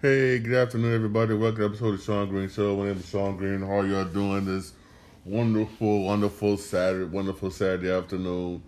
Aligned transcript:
Hey, 0.00 0.38
good 0.38 0.54
afternoon, 0.54 0.94
everybody. 0.94 1.34
Welcome 1.34 1.58
to 1.58 1.66
episode 1.70 1.94
of 1.94 2.02
Shawn 2.04 2.28
Green 2.28 2.48
Show. 2.48 2.76
My 2.76 2.84
name 2.84 2.98
is 2.98 3.08
Shawn 3.08 3.36
Green. 3.36 3.62
How 3.62 3.80
y'all 3.80 4.04
doing 4.04 4.44
this 4.44 4.72
wonderful, 5.24 6.04
wonderful 6.04 6.56
Saturday, 6.56 7.06
wonderful 7.06 7.50
Saturday 7.50 7.90
afternoon? 7.90 8.62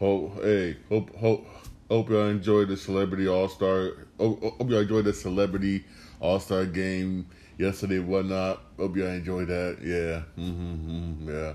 Hope, 0.00 0.42
hey, 0.42 0.76
hope, 0.88 1.14
hope, 1.14 1.46
hope 1.88 2.10
y'all 2.10 2.26
enjoyed 2.26 2.66
the 2.66 2.76
Celebrity 2.76 3.28
All 3.28 3.48
Star. 3.48 3.92
Hope, 4.18 4.42
hope 4.42 4.68
y'all 4.68 4.80
enjoyed 4.80 5.04
the 5.04 5.12
Celebrity 5.12 5.84
All 6.18 6.40
Star 6.40 6.66
game 6.66 7.28
yesterday, 7.56 8.00
whatnot. 8.00 8.60
Hope 8.76 8.96
y'all 8.96 9.06
enjoyed 9.06 9.46
that. 9.46 9.78
Yeah, 9.80 10.22
mm-hmm, 10.36 10.90
mm-hmm 10.90 11.30
yeah. 11.30 11.52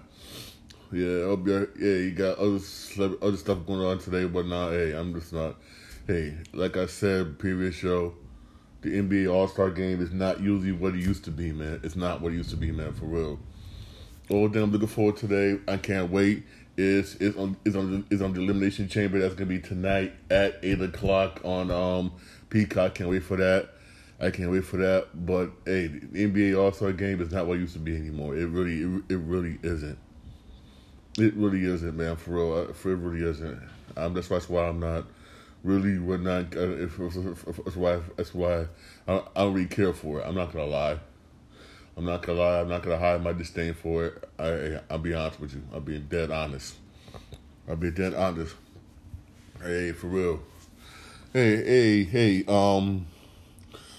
Yeah, 0.93 1.25
hope 1.25 1.45
y'all, 1.45 1.67
yeah, 1.77 1.95
you 1.95 2.11
got 2.11 2.37
other 2.37 2.59
other 3.21 3.35
stuff 3.35 3.65
going 3.65 3.81
on 3.81 3.99
today, 3.99 4.27
but 4.27 4.45
not. 4.45 4.71
Hey, 4.71 4.93
I'm 4.93 5.13
just 5.13 5.33
not. 5.33 5.57
Hey, 6.07 6.37
like 6.53 6.77
I 6.77 6.85
said, 6.85 7.37
previous 7.37 7.75
show, 7.75 8.13
the 8.81 9.01
NBA 9.01 9.33
All 9.33 9.47
Star 9.47 9.69
Game 9.69 10.01
is 10.01 10.11
not 10.11 10.39
usually 10.39 10.71
what 10.71 10.93
it 10.93 11.01
used 11.01 11.25
to 11.25 11.31
be, 11.31 11.51
man. 11.51 11.81
It's 11.83 11.95
not 11.95 12.21
what 12.21 12.31
it 12.31 12.35
used 12.35 12.49
to 12.51 12.57
be, 12.57 12.71
man, 12.71 12.93
for 12.93 13.05
real. 13.05 13.39
All 14.29 14.47
thing 14.49 14.61
I'm 14.61 14.71
looking 14.71 14.87
forward 14.87 15.17
to 15.17 15.27
today, 15.27 15.61
I 15.67 15.77
can't 15.77 16.11
wait. 16.11 16.43
Is 16.77 17.15
is 17.15 17.35
on 17.35 17.57
is 17.65 17.75
on 17.75 18.05
is 18.09 18.21
on 18.21 18.33
the 18.33 18.41
Elimination 18.41 18.87
Chamber. 18.87 19.19
That's 19.19 19.33
gonna 19.33 19.47
be 19.47 19.59
tonight 19.59 20.13
at 20.29 20.59
eight 20.63 20.79
o'clock 20.81 21.41
on 21.43 21.71
um 21.71 22.13
Peacock. 22.49 22.95
Can't 22.95 23.09
wait 23.09 23.23
for 23.23 23.35
that. 23.35 23.69
I 24.21 24.31
can't 24.31 24.49
wait 24.49 24.63
for 24.63 24.77
that. 24.77 25.07
But 25.25 25.51
hey, 25.65 25.87
the 25.87 26.27
NBA 26.27 26.57
All 26.57 26.71
Star 26.71 26.93
Game 26.93 27.21
is 27.21 27.31
not 27.31 27.47
what 27.47 27.57
it 27.57 27.61
used 27.61 27.73
to 27.73 27.79
be 27.79 27.97
anymore. 27.97 28.35
It 28.37 28.45
really 28.45 28.81
it, 28.81 29.03
it 29.09 29.17
really 29.17 29.59
isn't. 29.61 29.97
It 31.17 31.33
really 31.33 31.65
isn't, 31.65 31.97
man. 31.97 32.15
For 32.15 32.31
real, 32.31 32.73
for 32.73 32.93
it 32.93 32.95
really 32.95 33.27
isn't. 33.27 33.61
Um, 33.97 34.13
that's 34.13 34.29
that's 34.29 34.47
why 34.47 34.67
I'm 34.67 34.79
not 34.79 35.05
really 35.63 35.97
would 35.99 36.21
not. 36.21 36.55
Uh, 36.55 36.71
if, 36.77 36.99
if, 36.99 37.15
if, 37.47 37.63
that's 37.63 37.75
why. 37.75 37.99
That's 38.15 38.33
why 38.33 38.67
I, 39.07 39.15
I 39.35 39.41
don't 39.41 39.53
really 39.53 39.67
care 39.67 39.93
for 39.93 40.19
it. 40.19 40.25
I'm 40.27 40.35
not 40.35 40.53
gonna 40.53 40.65
lie. 40.65 40.99
I'm 41.97 42.05
not 42.05 42.21
gonna 42.21 42.39
lie. 42.39 42.61
I'm 42.61 42.69
not 42.69 42.83
gonna 42.83 42.97
hide 42.97 43.21
my 43.21 43.33
disdain 43.33 43.73
for 43.73 44.05
it. 44.05 44.29
I 44.39 44.79
I'll 44.89 44.99
be 44.99 45.13
honest 45.13 45.39
with 45.39 45.53
you. 45.53 45.63
I'll 45.73 45.81
be 45.81 45.99
dead 45.99 46.31
honest. 46.31 46.75
I'll 47.67 47.75
be 47.75 47.91
dead 47.91 48.13
honest. 48.13 48.55
Hey, 49.61 49.91
for 49.91 50.07
real. 50.07 50.41
Hey, 51.33 51.57
hey, 51.57 52.03
hey. 52.05 52.45
Um, 52.47 53.05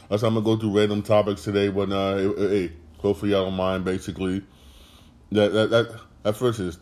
that's 0.09 0.23
I'm 0.23 0.35
gonna 0.35 0.45
go 0.45 0.57
through 0.57 0.79
random 0.79 1.03
topics 1.03 1.45
today. 1.45 1.69
But 1.69 1.93
uh, 1.93 2.17
hey, 2.37 2.73
hopefully 2.99 3.33
y'all 3.33 3.45
don't 3.45 3.55
mind. 3.55 3.85
Basically, 3.85 4.43
that 5.33 5.53
that 5.53 5.71
that 5.71 6.01
at 6.25 6.37
first 6.37 6.59
is, 6.59 6.79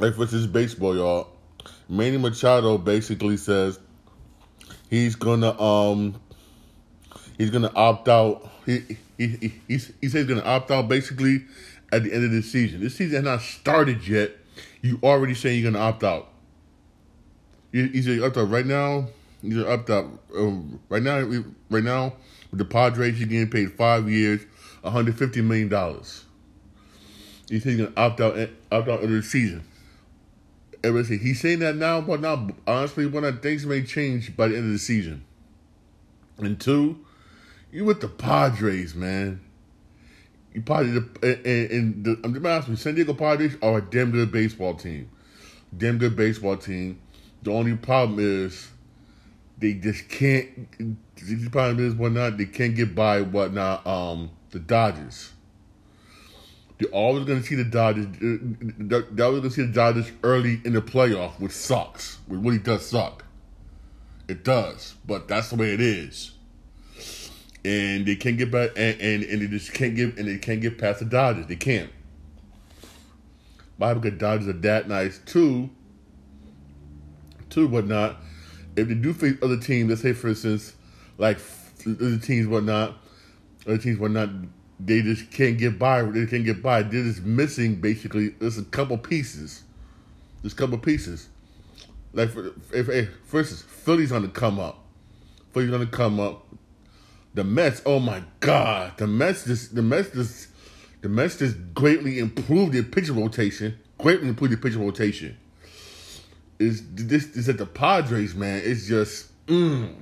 at 0.00 0.14
first 0.16 0.32
is 0.32 0.46
baseball, 0.46 0.96
y'all. 0.96 1.28
Manny 1.88 2.16
Machado 2.18 2.78
basically 2.78 3.36
says 3.36 3.78
he's 4.90 5.14
gonna 5.14 5.58
um 5.60 6.20
he's 7.36 7.50
gonna 7.50 7.72
opt 7.74 8.08
out. 8.08 8.48
He 8.66 8.98
he 9.16 9.26
he, 9.26 9.52
he, 9.68 9.78
says 9.78 9.94
he's 10.00 10.24
gonna 10.24 10.42
opt 10.42 10.70
out 10.70 10.88
basically 10.88 11.44
at 11.92 12.04
the 12.04 12.12
end 12.12 12.24
of 12.24 12.30
the 12.30 12.42
season. 12.42 12.80
This 12.80 12.96
season 12.96 13.16
has 13.16 13.24
not 13.24 13.42
started 13.42 14.06
yet. 14.06 14.32
You 14.82 14.98
already 15.02 15.34
saying 15.34 15.62
you're 15.62 15.72
gonna 15.72 15.84
opt 15.84 16.04
out. 16.04 16.28
He's 17.72 18.08
a 18.08 18.24
opt 18.24 18.36
out 18.36 18.50
right 18.50 18.66
now. 18.66 19.08
He's 19.42 19.58
opt 19.58 19.90
out 19.90 20.06
um, 20.36 20.80
right 20.88 21.02
now. 21.02 21.20
Right 21.70 21.84
now 21.84 22.14
with 22.50 22.58
the 22.58 22.64
Padres, 22.64 23.18
he's 23.18 23.28
getting 23.28 23.50
paid 23.50 23.72
five 23.72 24.08
years, 24.08 24.40
150 24.82 25.42
million 25.42 25.68
dollars. 25.68 26.24
He's 27.48 27.64
gonna 27.64 27.92
opt 27.96 28.20
out 28.20 28.38
opt 28.72 28.88
out 28.88 29.02
of 29.02 29.10
the 29.10 29.22
season. 29.22 29.64
Everybody 30.84 31.18
he's 31.18 31.40
saying 31.40 31.58
that 31.60 31.76
now, 31.76 32.00
but 32.00 32.20
now 32.20 32.48
honestly, 32.66 33.06
one 33.06 33.24
of 33.24 33.42
things 33.42 33.66
may 33.66 33.82
change 33.82 34.36
by 34.36 34.48
the 34.48 34.56
end 34.56 34.66
of 34.66 34.72
the 34.72 34.78
season. 34.78 35.24
And 36.38 36.60
two, 36.60 37.04
you 37.72 37.84
with 37.84 38.00
the 38.00 38.08
Padres, 38.08 38.94
man. 38.94 39.40
You 40.54 40.62
probably 40.62 40.92
the 40.92 41.08
and, 41.44 41.70
and 41.70 42.04
the, 42.04 42.20
I'm 42.24 42.32
just 42.32 42.46
asking, 42.46 42.76
San 42.76 42.94
Diego 42.94 43.14
Padres 43.14 43.56
are 43.62 43.78
a 43.78 43.82
damn 43.82 44.10
good 44.12 44.32
baseball 44.32 44.74
team, 44.74 45.10
damn 45.76 45.98
good 45.98 46.16
baseball 46.16 46.56
team. 46.56 47.00
The 47.42 47.52
only 47.52 47.76
problem 47.76 48.18
is 48.20 48.68
they 49.58 49.74
just 49.74 50.08
can't. 50.08 50.48
The 51.16 51.48
problem 51.50 51.86
is 51.86 51.94
whatnot 51.94 52.38
they 52.38 52.46
can't 52.46 52.74
get 52.74 52.94
by 52.94 53.22
whatnot. 53.22 53.86
Um, 53.86 54.30
the 54.50 54.58
Dodgers. 54.58 55.32
You're 56.78 56.90
always 56.90 57.24
going 57.24 57.40
to 57.40 57.46
see 57.46 57.56
the 57.56 57.64
Dodgers. 57.64 58.06
Uh, 58.06 58.96
uh, 58.96 59.02
They're 59.10 59.26
always 59.26 59.40
going 59.40 59.42
to 59.42 59.50
see 59.50 59.62
the 59.62 59.72
Dodgers 59.72 60.10
early 60.22 60.60
in 60.64 60.74
the 60.74 60.82
playoff, 60.82 61.40
which 61.40 61.52
sucks. 61.52 62.18
Which 62.26 62.40
really 62.40 62.58
does 62.58 62.86
suck. 62.86 63.24
It 64.28 64.44
does, 64.44 64.94
but 65.06 65.26
that's 65.26 65.50
the 65.50 65.56
way 65.56 65.72
it 65.72 65.80
is. 65.80 66.32
And 67.64 68.06
they 68.06 68.14
can't 68.14 68.38
get 68.38 68.52
back, 68.52 68.70
and, 68.76 69.00
and, 69.00 69.24
and 69.24 69.42
they 69.42 69.46
just 69.46 69.72
can't 69.72 69.96
get, 69.96 70.16
and 70.18 70.28
they 70.28 70.38
can't 70.38 70.60
get 70.60 70.78
past 70.78 71.00
the 71.00 71.06
Dodgers. 71.06 71.46
They 71.46 71.56
can't. 71.56 71.90
Why? 73.78 73.94
Because 73.94 74.18
Dodgers 74.18 74.48
are 74.48 74.52
that 74.52 74.88
nice 74.88 75.18
too. 75.18 75.70
Too, 77.50 77.66
whatnot. 77.66 78.16
If 78.76 78.88
they 78.88 78.94
do 78.94 79.12
face 79.12 79.36
other 79.42 79.56
teams, 79.56 79.88
let's 79.88 80.02
say 80.02 80.12
for 80.12 80.28
instance, 80.28 80.74
like 81.16 81.38
other 81.86 82.18
teams, 82.18 82.46
whatnot, 82.46 82.98
other 83.66 83.78
teams, 83.78 83.98
whatnot 83.98 84.28
they 84.80 85.02
just 85.02 85.30
can't 85.30 85.58
get 85.58 85.78
by. 85.78 86.02
They 86.02 86.26
can't 86.26 86.44
get 86.44 86.62
by. 86.62 86.82
They're 86.82 87.04
just 87.04 87.22
missing 87.22 87.76
basically. 87.76 88.30
There's 88.30 88.58
a 88.58 88.64
couple 88.64 88.96
pieces. 88.98 89.64
There's 90.42 90.52
a 90.52 90.56
couple 90.56 90.78
pieces. 90.78 91.28
Like 92.12 92.30
for 92.30 92.52
if, 92.72 92.88
if 92.88 93.10
for 93.24 93.40
instance, 93.40 93.62
Philly's 93.62 94.12
on 94.12 94.22
the 94.22 94.28
come 94.28 94.60
up. 94.60 94.84
Philly's 95.52 95.70
gonna 95.70 95.86
come 95.86 96.20
up. 96.20 96.46
The 97.34 97.44
Mets. 97.44 97.82
Oh 97.84 97.98
my 97.98 98.22
God. 98.40 98.96
The 98.98 99.06
Mets 99.06 99.44
just 99.44 99.74
the 99.74 99.82
Mets 99.82 100.10
just 100.10 100.48
the 101.00 101.08
Mets 101.08 101.38
just 101.38 101.56
greatly 101.74 102.18
improved 102.18 102.72
their 102.72 102.82
pitcher 102.82 103.12
rotation. 103.12 103.78
Greatly 103.98 104.28
improved 104.28 104.52
their 104.52 104.60
pitcher 104.60 104.78
rotation. 104.78 105.36
Is 106.58 106.82
this 106.92 107.36
is 107.36 107.48
at 107.48 107.58
the 107.58 107.66
Padres, 107.66 108.34
man? 108.34 108.62
It's 108.64 108.86
just 108.86 109.46
mm. 109.46 109.94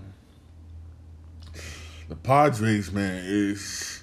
the 2.09 2.17
Padres, 2.17 2.93
man. 2.93 3.23
Is 3.27 3.96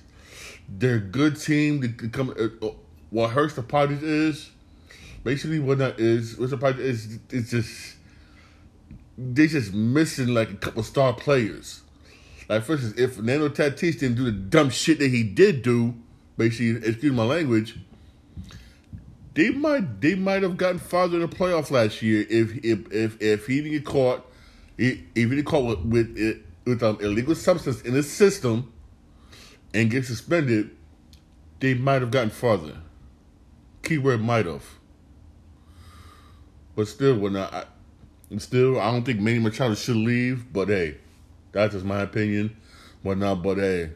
they're 0.69 0.95
a 0.95 0.99
good 0.99 1.39
team. 1.39 1.81
They 1.81 2.07
come. 2.09 2.29
Uh, 2.31 2.65
uh, 2.65 2.71
what 3.09 3.29
hurts 3.29 3.53
the 3.53 3.61
Padres 3.61 4.01
is 4.01 4.49
basically 5.23 5.59
what 5.59 5.77
that 5.79 5.99
is. 5.99 6.37
What 6.37 6.49
the 6.49 6.57
Padres 6.57 7.05
is, 7.05 7.19
it's 7.29 7.51
just 7.51 7.95
they 9.17 9.47
just 9.47 9.73
missing 9.73 10.29
like 10.29 10.49
a 10.49 10.55
couple 10.55 10.83
star 10.83 11.13
players. 11.13 11.81
Like 12.49 12.63
for 12.63 12.73
instance, 12.73 12.97
if 12.97 13.15
Fernando 13.15 13.49
Tatis 13.49 13.99
didn't 13.99 14.15
do 14.15 14.25
the 14.25 14.31
dumb 14.31 14.69
shit 14.69 14.99
that 14.99 15.09
he 15.09 15.23
did 15.23 15.61
do, 15.61 15.95
basically, 16.37 16.87
excuse 16.87 17.13
my 17.13 17.23
language, 17.23 17.79
they 19.33 19.49
might 19.51 20.01
they 20.01 20.15
might 20.15 20.43
have 20.43 20.57
gotten 20.57 20.79
farther 20.79 21.15
in 21.15 21.21
the 21.21 21.35
playoff 21.35 21.71
last 21.71 22.01
year 22.01 22.25
if 22.29 22.57
if 22.63 22.91
if, 22.91 23.21
if 23.21 23.47
he 23.47 23.57
didn't 23.57 23.71
get 23.71 23.85
caught, 23.85 24.25
if 24.77 24.97
he 25.15 25.25
didn't 25.25 25.45
caught 25.45 25.65
with 25.65 25.79
with, 25.85 26.43
with 26.65 26.83
um, 26.83 26.97
illegal 27.01 27.35
substance 27.35 27.81
in 27.81 27.93
his 27.93 28.11
system 28.11 28.72
and 29.73 29.89
get 29.89 30.05
suspended, 30.05 30.71
they 31.59 31.73
might 31.73 32.01
have 32.01 32.11
gotten 32.11 32.29
farther. 32.29 32.77
Keyword 33.83 34.21
might 34.21 34.45
have. 34.45 34.65
But 36.75 36.87
still, 36.87 37.17
when 37.17 37.37
I, 37.37 37.65
still, 38.37 38.79
I 38.79 38.91
don't 38.91 39.03
think 39.03 39.19
Manny 39.19 39.39
Machado 39.39 39.75
should 39.75 39.95
leave. 39.95 40.51
But 40.51 40.69
hey, 40.69 40.97
that's 41.51 41.73
just 41.73 41.85
my 41.85 42.01
opinion. 42.01 42.55
But 43.03 43.17
not, 43.17 43.43
but 43.43 43.57
hey, 43.57 43.91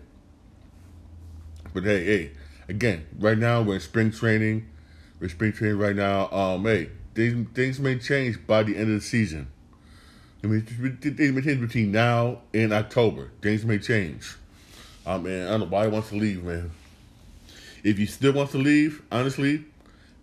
but 1.74 1.84
hey, 1.84 2.04
hey, 2.04 2.32
again, 2.68 3.06
right 3.20 3.38
now 3.38 3.62
we're 3.62 3.76
in 3.76 3.80
spring 3.80 4.12
training. 4.12 4.68
We're 5.20 5.30
spring 5.30 5.54
training 5.54 5.78
right 5.78 5.96
now. 5.96 6.30
Um, 6.30 6.64
hey, 6.66 6.90
things 7.16 7.48
things 7.54 7.80
may 7.80 7.98
change 7.98 8.46
by 8.46 8.64
the 8.64 8.76
end 8.76 8.90
of 8.94 9.00
the 9.00 9.02
season. 9.02 9.48
I 10.44 10.48
mean, 10.48 10.62
things 10.62 11.34
may 11.34 11.42
change 11.42 11.62
between 11.62 11.92
now 11.92 12.42
and 12.54 12.74
October. 12.74 13.32
Things 13.42 13.66
may 13.66 13.80
change. 13.80 14.36
Oh 15.10 15.18
man, 15.20 15.48
I 15.48 15.52
don't 15.52 15.62
know 15.62 15.66
why 15.68 15.86
he 15.86 15.90
wants 15.90 16.10
to 16.10 16.16
leave, 16.16 16.44
man. 16.44 16.70
If 17.82 17.98
he 17.98 18.06
still 18.06 18.34
wants 18.34 18.52
to 18.52 18.58
leave, 18.58 19.02
honestly, 19.10 19.64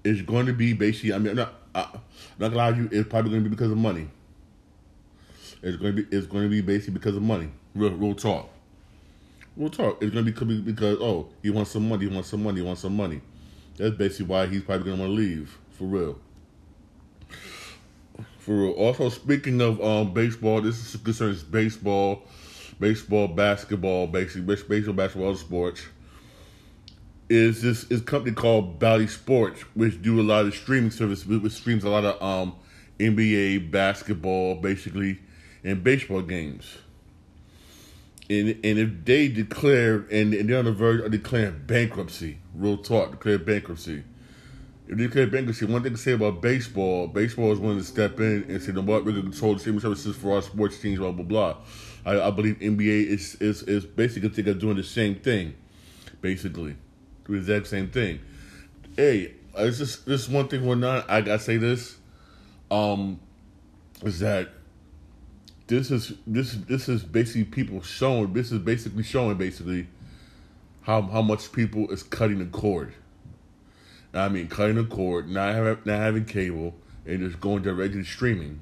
it's 0.05 0.21
going 0.21 0.45
to 0.45 0.53
be 0.53 0.75
basically. 0.75 1.15
I 1.15 1.19
mean, 1.19 1.31
I'm 1.31 1.37
not. 1.37 1.55
I, 1.75 1.81
am 1.81 2.01
not 2.39 2.49
gonna 2.51 2.57
lie 2.57 2.71
to 2.73 2.77
you. 2.77 2.89
It's 2.93 3.09
probably 3.09 3.31
going 3.31 3.45
to 3.45 3.49
be 3.49 3.57
because 3.57 3.71
of 3.71 3.79
money. 3.79 4.09
It's 5.63 5.79
going 5.79 5.97
to 5.97 6.03
be. 6.03 6.15
It's 6.15 6.27
going 6.27 6.45
to 6.45 6.51
be 6.51 6.61
basically 6.61 6.93
because 6.93 7.17
of 7.17 7.23
money. 7.23 7.49
Real, 7.75 7.93
real 7.93 8.15
talk. 8.15 8.51
Real 9.57 9.71
talk. 9.71 10.03
It's 10.03 10.13
going 10.13 10.27
to 10.27 10.45
be 10.45 10.61
because 10.61 10.99
oh, 11.01 11.29
he 11.43 11.49
wants 11.49 11.71
some 11.71 11.89
money. 11.89 12.07
He 12.07 12.15
wants 12.15 12.29
some 12.29 12.43
money. 12.43 12.61
He 12.61 12.67
wants 12.67 12.83
some 12.83 12.95
money. 12.95 13.23
That's 13.79 13.97
basically 13.97 14.27
why 14.27 14.49
he's 14.49 14.65
probably 14.65 14.85
going 14.85 14.99
to 14.99 15.03
want 15.03 15.17
to 15.17 15.23
leave 15.23 15.57
for 15.79 15.85
real. 15.85 16.19
For 18.39 18.53
real. 18.53 18.73
Also, 18.73 19.09
speaking 19.09 19.63
of 19.63 19.83
um, 19.83 20.13
baseball, 20.13 20.61
this 20.61 20.95
is 20.95 21.01
concerns 21.01 21.43
baseball 21.43 22.25
baseball, 22.81 23.29
basketball, 23.29 24.07
basically 24.07 24.43
baseball, 24.43 24.95
basketball, 24.95 25.35
sports, 25.37 25.83
is 27.29 27.63
this 27.63 27.85
is 27.85 28.01
company 28.03 28.35
called 28.35 28.79
Bally 28.79 29.07
Sports, 29.07 29.63
which 29.75 30.01
do 30.03 30.21
a 30.21 30.23
lot 30.23 30.47
of 30.47 30.55
streaming 30.55 30.91
service, 30.91 31.25
which 31.27 31.53
streams 31.53 31.85
a 31.85 31.89
lot 31.89 32.05
of 32.05 32.23
um, 32.23 32.55
NBA, 32.99 33.71
basketball, 33.71 34.57
basically, 34.57 35.21
and 35.63 35.83
baseball 35.83 36.23
games. 36.23 36.79
and 38.31 38.49
and 38.65 38.79
if 38.79 39.05
they 39.05 39.29
declare 39.29 40.07
and, 40.11 40.35
and 40.35 40.49
they're 40.49 40.59
on 40.59 40.65
the 40.65 40.73
verge 40.73 41.01
of 41.01 41.11
declaring 41.11 41.63
bankruptcy, 41.67 42.39
real 42.55 42.77
talk, 42.79 43.13
declare 43.13 43.39
bankruptcy. 43.39 44.03
If 44.87 44.99
they 44.99 45.05
declare 45.05 45.27
bankruptcy, 45.27 45.65
one 45.65 45.83
thing 45.83 45.93
to 45.93 45.99
say 45.99 46.13
about 46.13 46.43
baseball, 46.43 47.07
baseball 47.07 47.53
is 47.53 47.59
willing 47.59 47.79
to 47.79 47.85
step 47.85 48.21
in 48.21 48.45
and 48.49 48.63
say, 48.63 48.73
"No, 48.73 48.83
what 48.83 49.05
we're 49.05 49.13
going 49.13 49.25
to 49.25 49.31
control 49.31 49.55
the 49.55 49.61
streaming 49.61 49.81
services 49.81 50.15
for 50.17 50.35
our 50.35 50.43
sports 50.43 50.79
teams, 50.79 50.99
blah 50.99 51.13
blah 51.13 51.25
blah." 51.25 51.57
I, 52.05 52.21
I 52.21 52.31
believe 52.31 52.59
NBA 52.59 53.07
is 53.07 53.37
is 53.37 53.63
is 53.63 53.87
basically 53.87 54.31
doing 54.55 54.77
the 54.77 54.85
same 54.85 55.17
thing, 55.17 55.55
basically, 56.21 56.77
the 57.27 57.35
exact 57.35 57.67
same 57.67 57.89
thing. 57.89 58.21
Hey, 58.97 59.35
it's 59.57 59.79
just 59.79 60.07
this 60.07 60.29
one 60.29 60.49
thing 60.49 60.67
we're 60.67 60.75
not. 60.75 61.09
I 61.11 61.21
gotta 61.23 61.39
say 61.39 61.57
this, 61.57 61.97
um, 62.71 63.21
is 64.03 64.21
that 64.21 64.51
this 65.67 65.91
is 65.91 66.13
this 66.27 66.53
this 66.53 66.89
is 66.89 67.03
basically 67.03 67.45
people 67.45 67.83
showing 67.83 68.33
this 68.33 68.53
is 68.53 68.59
basically 68.59 69.03
showing 69.03 69.37
basically 69.37 69.89
how 70.83 71.03
how 71.03 71.23
much 71.23 71.53
people 71.53 71.91
is 71.91 72.03
cutting 72.03 72.39
the 72.39 72.47
cord. 72.47 72.93
I 74.13 74.29
mean 74.29 74.49
cutting 74.49 74.77
the 74.77 74.85
cord, 74.85 75.29
not 75.29 75.55
having 75.55 75.79
not 75.85 75.99
having 75.99 76.27
cable, 76.27 76.75
and 77.07 77.21
just 77.21 77.41
going 77.41 77.63
directly 77.63 78.03
to 78.03 78.09
streaming. 78.09 78.61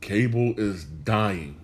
Cable 0.00 0.54
is 0.58 0.84
dying. 0.84 1.61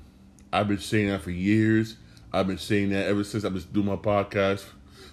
I've 0.52 0.68
been 0.68 0.78
saying 0.78 1.08
that 1.08 1.22
for 1.22 1.30
years. 1.30 1.96
I've 2.32 2.46
been 2.46 2.58
saying 2.58 2.90
that 2.90 3.06
ever 3.06 3.24
since 3.24 3.44
I've 3.44 3.54
been 3.54 3.64
doing 3.72 3.86
my 3.86 3.96
podcast 3.96 4.64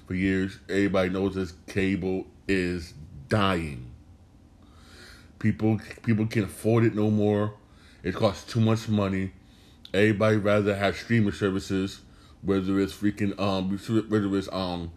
for 0.07 0.13
years. 0.13 0.59
Everybody 0.69 1.09
knows 1.09 1.35
this 1.35 1.53
cable 1.67 2.25
is 2.47 2.93
dying. 3.27 3.91
People 5.39 5.79
people 6.03 6.25
can't 6.27 6.45
afford 6.45 6.85
it 6.85 6.95
no 6.95 7.09
more. 7.09 7.53
It 8.03 8.15
costs 8.15 8.51
too 8.51 8.61
much 8.61 8.87
money. 8.87 9.31
Everybody 9.93 10.37
rather 10.37 10.75
have 10.75 10.95
streaming 10.95 11.33
services, 11.33 12.01
whether 12.41 12.79
it's 12.79 12.93
freaking 12.93 13.37
um, 13.39 13.69
whether 14.09 14.37
it's 14.37 14.49
um, 14.51 14.91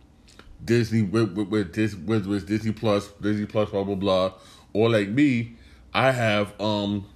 Disney 0.64 1.02
with 1.02 1.73
this 1.73 1.94
whether 1.94 2.34
it's 2.34 2.44
Disney 2.44 2.73
Plus, 2.73 3.08
Disney 3.20 3.46
Plus, 3.46 3.70
blah 3.70 3.84
blah 3.84 3.94
blah, 3.94 4.32
or 4.73 4.91
like 4.91 5.08
me, 5.08 5.56
I 5.93 6.12
have 6.12 6.58
um, 6.61 7.06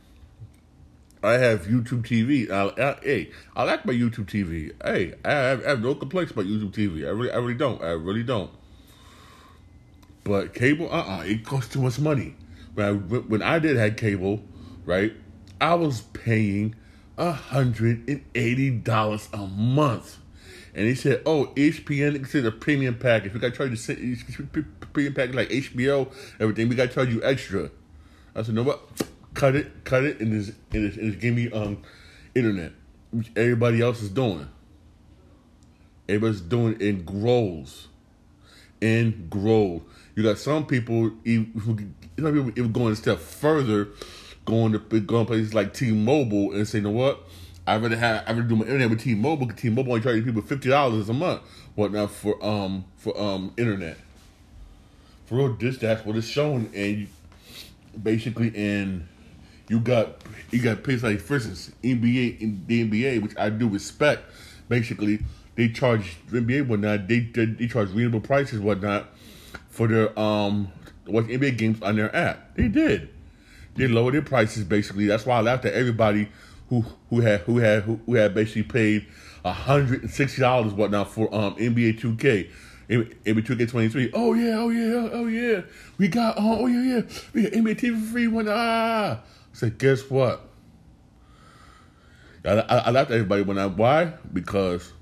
I 1.22 1.34
have 1.34 1.66
YouTube 1.66 2.02
TV. 2.02 2.50
I, 2.50 2.72
I, 2.82 2.96
hey, 3.02 3.30
I 3.54 3.62
like 3.62 3.86
my 3.86 3.92
YouTube 3.92 4.26
TV. 4.26 4.72
Hey, 4.84 5.14
I 5.24 5.30
have, 5.30 5.64
I 5.64 5.68
have 5.70 5.80
no 5.80 5.94
complaints 5.94 6.32
about 6.32 6.46
YouTube 6.46 6.72
TV. 6.72 7.06
I 7.06 7.10
really, 7.10 7.30
I 7.30 7.36
really 7.36 7.54
don't. 7.54 7.80
I 7.82 7.90
really 7.90 8.24
don't. 8.24 8.50
But 10.24 10.54
cable, 10.54 10.92
uh, 10.92 11.18
uh 11.18 11.22
it 11.24 11.44
costs 11.44 11.72
too 11.72 11.80
much 11.80 12.00
money. 12.00 12.34
When 12.74 12.86
I, 12.86 12.92
when 12.92 13.42
I 13.42 13.58
did 13.58 13.76
have 13.76 13.96
cable, 13.96 14.42
right, 14.84 15.12
I 15.60 15.74
was 15.74 16.02
paying 16.12 16.76
$180 17.18 19.32
a 19.32 19.46
month. 19.46 20.18
And 20.74 20.86
he 20.86 20.94
said, 20.94 21.22
oh, 21.26 21.52
ESPN 21.54 22.14
consider 22.14 22.48
a 22.48 22.52
premium 22.52 22.98
package. 22.98 23.34
We 23.34 23.40
got 23.40 23.54
to 23.54 23.56
charge 23.56 23.88
you 23.88 24.08
premium 24.92 25.14
package 25.14 25.34
like 25.34 25.50
HBO, 25.50 26.10
everything. 26.40 26.68
We 26.68 26.76
got 26.76 26.88
to 26.88 26.94
charge 26.94 27.10
you 27.10 27.22
extra. 27.22 27.70
I 28.34 28.42
said, 28.42 28.54
no, 28.54 28.62
what? 28.62 28.80
Cut 29.34 29.56
it, 29.56 29.84
cut 29.84 30.04
it, 30.04 30.20
and 30.20 30.32
just, 30.32 30.58
and 30.72 30.90
just, 30.90 30.98
and 30.98 31.20
give 31.20 31.34
me 31.34 31.50
um, 31.50 31.82
internet, 32.34 32.72
which 33.10 33.30
everybody 33.34 33.80
else 33.80 34.02
is 34.02 34.10
doing. 34.10 34.48
Everybody's 36.08 36.40
doing 36.40 36.80
in 36.80 37.04
grows. 37.04 37.88
In 38.80 39.28
grows. 39.30 39.80
You 40.14 40.22
got 40.22 40.38
some 40.38 40.66
people, 40.66 41.12
even, 41.24 41.92
even 42.18 42.72
going 42.72 42.92
a 42.92 42.96
step 42.96 43.18
further, 43.18 43.88
going 44.44 44.72
to 44.72 44.78
going 44.78 45.24
places 45.24 45.54
like 45.54 45.72
T-Mobile 45.72 46.52
and 46.52 46.68
saying, 46.68 46.84
you 46.84 46.90
know 46.90 46.96
what? 46.96 47.22
I 47.66 47.76
rather 47.76 47.96
have 47.96 48.24
I 48.26 48.32
rather 48.32 48.42
do 48.42 48.56
my 48.56 48.64
internet 48.64 48.90
with 48.90 49.00
T-Mobile. 49.00 49.46
Cause 49.46 49.56
T-Mobile 49.56 49.92
only 49.92 50.02
charging 50.02 50.24
people 50.24 50.42
fifty 50.42 50.68
dollars 50.68 51.08
a 51.08 51.12
month, 51.12 51.42
whatnot 51.76 52.10
for 52.10 52.44
um 52.44 52.84
for 52.96 53.18
um 53.18 53.54
internet. 53.56 53.96
For 55.26 55.36
real, 55.36 55.54
this 55.54 55.78
that's 55.78 56.04
what 56.04 56.16
it's 56.16 56.26
showing, 56.26 56.70
and 56.74 57.08
basically, 58.02 58.52
and 58.56 59.06
you 59.72 59.80
got 59.80 60.22
you 60.50 60.60
got 60.60 60.84
places 60.84 61.02
like, 61.02 61.18
for 61.18 61.36
instance, 61.36 61.70
NBA 61.82 62.40
in 62.40 62.62
the 62.66 62.84
NBA, 62.84 63.22
which 63.22 63.32
I 63.38 63.48
do 63.48 63.68
respect. 63.68 64.22
Basically, 64.68 65.20
they 65.54 65.70
charge 65.70 66.18
the 66.28 66.40
NBA 66.40 66.66
whatnot. 66.68 67.08
They, 67.08 67.20
they 67.20 67.46
they 67.46 67.66
charge 67.68 67.88
reasonable 67.88 68.20
prices 68.20 68.60
whatnot 68.60 69.08
for 69.70 69.88
their 69.88 70.16
um 70.18 70.70
watch 71.06 71.24
NBA 71.24 71.56
games 71.56 71.80
on 71.80 71.96
their 71.96 72.14
app. 72.14 72.54
They 72.54 72.68
did. 72.68 73.08
They 73.74 73.88
lowered 73.88 74.12
their 74.12 74.20
prices 74.20 74.64
basically. 74.64 75.06
That's 75.06 75.24
why 75.24 75.38
I 75.38 75.40
laughed 75.40 75.64
at 75.64 75.72
everybody 75.72 76.28
who 76.68 76.84
who 77.08 77.20
had 77.20 77.40
who 77.40 77.56
had 77.56 77.84
who, 77.84 77.98
who 78.04 78.16
had 78.16 78.34
basically 78.34 78.64
paid 78.64 79.06
hundred 79.42 80.02
and 80.02 80.10
sixty 80.10 80.42
dollars 80.42 80.74
whatnot 80.74 81.08
for 81.08 81.34
um 81.34 81.56
NBA 81.56 81.98
two 81.98 82.14
K. 82.16 82.50
NBA 82.90 83.46
two 83.46 83.56
K 83.56 83.64
twenty 83.64 83.88
three. 83.88 84.10
Oh 84.12 84.34
yeah, 84.34 84.58
oh 84.58 84.68
yeah, 84.68 85.08
oh 85.12 85.26
yeah. 85.28 85.62
We 85.96 86.08
got 86.08 86.34
oh, 86.36 86.64
oh 86.64 86.66
yeah, 86.66 86.96
yeah. 86.96 87.02
We 87.32 87.42
got 87.44 87.52
NBA 87.52 87.80
TV 87.80 88.10
free 88.10 88.26
one. 88.26 88.48
Ah, 88.50 89.20
said, 89.52 89.78
guess 89.78 90.08
what? 90.10 90.48
I, 92.44 92.50
I, 92.50 92.76
I 92.78 92.90
laughed 92.90 93.10
at 93.10 93.14
everybody 93.14 93.42
when 93.42 93.58
I 93.58 93.66
why 93.66 94.14
because 94.32 94.92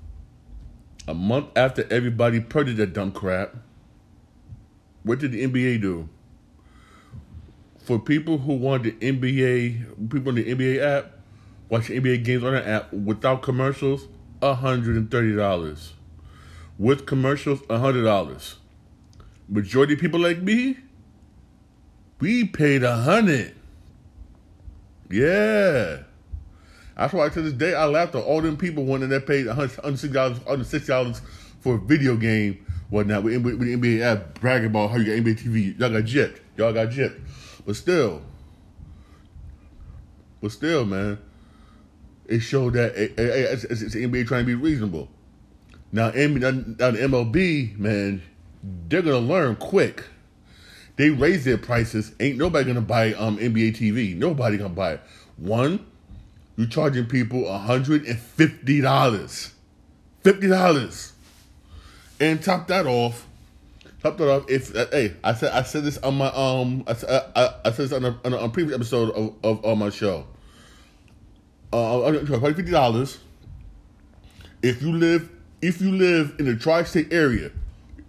a 1.07 1.13
month 1.13 1.47
after 1.55 1.87
everybody 1.91 2.39
purchased 2.39 2.77
that 2.77 2.93
dumb 2.93 3.11
crap, 3.11 3.55
what 5.03 5.19
did 5.19 5.31
the 5.31 5.47
NBA 5.47 5.81
do? 5.81 6.09
for 7.83 7.99
people 7.99 8.37
who 8.37 8.53
want 8.53 8.83
the 8.83 8.91
NBA, 8.91 10.09
people 10.09 10.29
in 10.29 10.35
the 10.35 10.55
NBA 10.55 10.81
app, 10.81 11.11
watch 11.69 11.87
NBA 11.87 12.23
games 12.23 12.43
on 12.43 12.53
the 12.53 12.67
app 12.67 12.93
without 12.93 13.41
commercials, 13.41 14.07
$130. 14.41 15.91
With 16.77 17.05
commercials, 17.05 17.59
$100. 17.61 18.55
Majority 19.49 19.95
people 19.95 20.19
like 20.19 20.41
me, 20.41 20.77
we 22.19 22.45
paid 22.45 22.83
a 22.83 22.95
hundred. 22.95 23.55
Yeah. 25.11 26.03
That's 26.97 27.13
why 27.13 27.29
to 27.29 27.41
this 27.41 27.53
day 27.53 27.73
I 27.73 27.85
laugh 27.85 28.09
at 28.15 28.23
all 28.23 28.41
them 28.41 28.57
people 28.57 28.85
wanting 28.85 29.09
that 29.09 29.25
paid 29.25 29.45
$160, 29.45 30.11
$160 30.11 31.21
for 31.61 31.75
a 31.75 31.79
video 31.79 32.15
game, 32.15 32.65
whatnot, 32.89 33.23
with, 33.23 33.43
with 33.43 33.59
the 33.59 33.75
NBA 33.75 34.01
app 34.01 34.39
bragging 34.39 34.67
about 34.67 34.91
how 34.91 34.97
you 34.97 35.05
got 35.05 35.25
NBA 35.25 35.39
TV. 35.39 35.79
Y'all 35.79 35.89
got 35.89 36.03
gypped. 36.03 36.39
Y'all 36.57 36.73
got 36.73 36.89
gypped. 36.89 37.19
But 37.65 37.75
still, 37.75 38.21
but 40.41 40.51
still, 40.51 40.85
man, 40.85 41.19
it 42.27 42.39
showed 42.39 42.73
that 42.73 42.95
it, 42.95 43.17
it, 43.19 43.19
it's, 43.19 43.63
it's, 43.83 43.95
NBA 43.95 44.27
trying 44.27 44.41
to 44.41 44.47
be 44.47 44.55
reasonable. 44.55 45.09
Now, 45.91 46.07
now 46.07 46.11
the 46.11 46.97
MLB, 46.99 47.77
man, 47.77 48.21
they're 48.87 49.01
gonna 49.01 49.19
learn 49.19 49.55
quick. 49.57 50.05
They 51.01 51.09
raise 51.09 51.43
their 51.45 51.57
prices. 51.57 52.13
Ain't 52.19 52.37
nobody 52.37 52.65
gonna 52.65 52.79
buy 52.79 53.13
um 53.13 53.39
NBA 53.39 53.75
TV. 53.75 54.15
Nobody 54.15 54.57
gonna 54.57 54.69
buy 54.69 54.93
it. 54.93 55.01
One, 55.35 55.83
you're 56.55 56.67
charging 56.67 57.07
people 57.07 57.51
hundred 57.51 58.05
and 58.05 58.19
fifty 58.19 58.81
dollars. 58.81 59.51
Fifty 60.21 60.47
dollars. 60.47 61.13
And 62.19 62.39
top 62.43 62.67
that 62.67 62.85
off, 62.85 63.25
top 64.03 64.19
that 64.19 64.29
off. 64.29 64.47
If 64.47 64.75
uh, 64.75 64.85
hey, 64.91 65.15
I 65.23 65.33
said 65.33 65.51
I 65.53 65.63
said 65.63 65.85
this 65.85 65.97
on 65.97 66.19
my 66.19 66.27
um, 66.27 66.83
I, 66.85 66.91
I, 67.35 67.49
I 67.65 67.71
said 67.71 67.89
this 67.89 67.93
on 67.93 68.05
a, 68.05 68.19
on 68.23 68.33
a, 68.33 68.49
previous 68.49 68.75
episode 68.75 69.09
of, 69.43 69.65
of, 69.65 69.65
my 69.79 69.89
show. 69.89 70.27
Uh, 71.73 72.01
uh 72.01 72.25
fifty 72.53 72.71
dollars. 72.71 73.17
If 74.61 74.83
you 74.83 74.95
live, 74.95 75.31
if 75.63 75.81
you 75.81 75.93
live 75.93 76.35
in 76.37 76.45
the 76.45 76.55
tri-state 76.55 77.11
area, 77.11 77.49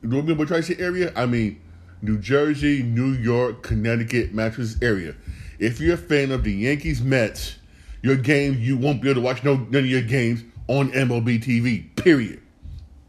you 0.02 0.10
I 0.10 0.20
mean 0.20 0.46
tri-state 0.46 0.78
area? 0.78 1.10
I 1.16 1.24
mean 1.24 1.58
New 2.02 2.18
Jersey, 2.18 2.82
New 2.82 3.12
York, 3.12 3.62
Connecticut, 3.62 4.34
Massachusetts 4.34 4.82
area. 4.82 5.14
If 5.58 5.80
you're 5.80 5.94
a 5.94 5.98
fan 5.98 6.32
of 6.32 6.42
the 6.42 6.52
Yankees, 6.52 7.00
Mets, 7.00 7.56
your 8.02 8.16
game 8.16 8.56
you 8.58 8.76
won't 8.76 9.00
be 9.00 9.08
able 9.08 9.20
to 9.20 9.24
watch 9.24 9.44
no 9.44 9.54
none 9.54 9.76
of 9.76 9.86
your 9.86 10.02
games 10.02 10.42
on 10.66 10.90
MLB 10.90 11.42
TV. 11.42 11.94
Period. 11.96 12.42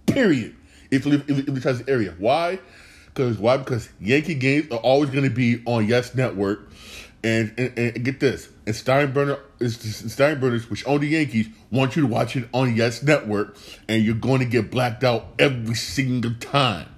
Period. 0.05 0.55
If 0.91 1.05
you 1.05 1.13
live 1.13 1.27
in 1.27 1.55
the 1.55 1.83
area, 1.87 2.13
why? 2.19 2.59
Because 3.07 3.39
why? 3.39 3.57
Because 3.57 3.89
Yankee 3.99 4.35
games 4.35 4.71
are 4.71 4.77
always 4.77 5.09
going 5.09 5.23
to 5.23 5.35
be 5.35 5.63
on 5.65 5.87
Yes 5.87 6.13
Network, 6.13 6.69
and, 7.23 7.53
and, 7.57 7.77
and 7.77 8.05
get 8.05 8.19
this, 8.19 8.49
and 8.65 8.75
Steinbrenner 8.75 9.39
is 9.59 9.77
Steinbrenners, 9.77 10.69
which 10.69 10.85
own 10.85 10.99
the 10.99 11.07
Yankees, 11.07 11.47
want 11.71 11.95
you 11.95 12.03
to 12.03 12.07
watch 12.07 12.35
it 12.35 12.47
on 12.53 12.75
Yes 12.75 13.01
Network, 13.01 13.57
and 13.87 14.03
you're 14.03 14.13
going 14.13 14.39
to 14.39 14.45
get 14.45 14.69
blacked 14.69 15.03
out 15.03 15.27
every 15.39 15.75
single 15.75 16.33
time. 16.35 16.92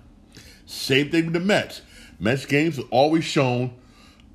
Same 0.75 1.09
thing 1.09 1.25
with 1.25 1.33
the 1.33 1.39
Mets. 1.39 1.81
Mets 2.19 2.45
games 2.45 2.77
are 2.77 2.87
always 2.91 3.23
shown, 3.23 3.73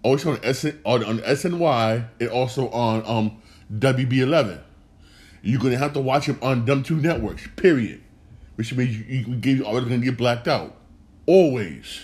always 0.02 0.23
shown 0.23 0.38
on, 0.38 0.54
SN, 0.54 0.80
on, 0.85 1.04
on 1.04 1.18
SNY 1.18 2.09
and 2.18 2.28
also 2.30 2.68
on 2.70 3.02
um, 3.06 3.42
WB11. 3.73 4.61
You're 5.42 5.61
going 5.61 5.73
to 5.73 5.78
have 5.78 5.92
to 5.92 6.00
watch 6.00 6.26
them 6.26 6.38
on 6.42 6.64
them 6.64 6.82
two 6.82 6.97
networks. 6.97 7.47
Period. 7.56 8.02
Which 8.56 8.75
means 8.75 8.97
you, 8.97 9.04
you, 9.04 9.52
you 9.56 9.64
always 9.64 9.85
going 9.85 10.00
to 10.00 10.04
get 10.04 10.16
blacked 10.16 10.49
out. 10.49 10.76
Always. 11.26 12.00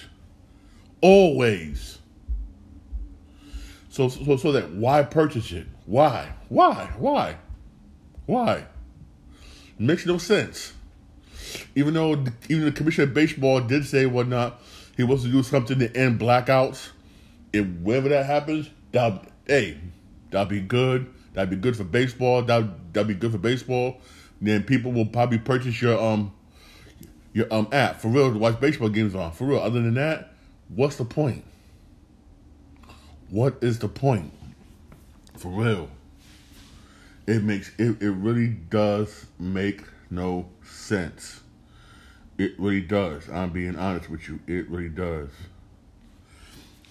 Always. 1.00 1.98
So, 3.88 4.08
so, 4.08 4.36
so 4.36 4.52
that 4.52 4.70
why 4.72 5.02
purchase 5.02 5.50
it? 5.52 5.66
Why? 5.86 6.32
Why? 6.48 6.90
Why? 6.98 7.36
Why? 8.26 8.66
Makes 9.78 10.06
no 10.06 10.18
sense. 10.18 10.74
Even 11.74 11.94
though 11.94 12.12
even 12.48 12.64
the 12.64 12.72
commissioner 12.72 13.04
of 13.04 13.14
baseball 13.14 13.60
did 13.60 13.86
say 13.86 14.06
whatnot, 14.06 14.60
he 14.96 15.04
wants 15.04 15.24
to 15.24 15.30
do 15.30 15.42
something 15.42 15.78
to 15.78 15.94
end 15.96 16.20
blackouts. 16.20 16.90
If 17.52 17.66
whenever 17.66 18.08
that 18.08 18.26
happens, 18.26 18.70
that 18.92 19.28
hey, 19.46 19.78
that'll 20.30 20.46
be 20.46 20.60
good. 20.60 21.12
That'd 21.34 21.50
be 21.50 21.56
good 21.56 21.76
for 21.76 21.84
baseball. 21.84 22.42
That 22.42 22.92
that'd 22.92 23.08
be 23.08 23.14
good 23.14 23.32
for 23.32 23.38
baseball. 23.38 23.98
Then 24.40 24.62
people 24.64 24.92
will 24.92 25.06
probably 25.06 25.38
purchase 25.38 25.80
your 25.80 26.00
um 26.00 26.32
your 27.32 27.52
um 27.52 27.68
app 27.72 28.00
for 28.00 28.08
real 28.08 28.32
to 28.32 28.38
watch 28.38 28.58
baseball 28.60 28.88
games 28.88 29.14
on. 29.14 29.32
For 29.32 29.44
real. 29.44 29.60
Other 29.60 29.82
than 29.82 29.94
that, 29.94 30.32
what's 30.68 30.96
the 30.96 31.04
point? 31.04 31.44
What 33.28 33.58
is 33.60 33.78
the 33.78 33.88
point? 33.88 34.32
For 35.36 35.48
real. 35.48 35.90
It 37.26 37.42
makes 37.42 37.70
it, 37.78 38.00
it 38.00 38.10
really 38.10 38.48
does 38.48 39.26
make 39.38 39.82
no 40.10 40.48
sense. 40.64 41.40
It 42.38 42.58
really 42.58 42.82
does. 42.82 43.28
I'm 43.28 43.50
being 43.50 43.76
honest 43.76 44.10
with 44.10 44.28
you. 44.28 44.40
It 44.46 44.68
really 44.68 44.88
does. 44.88 45.30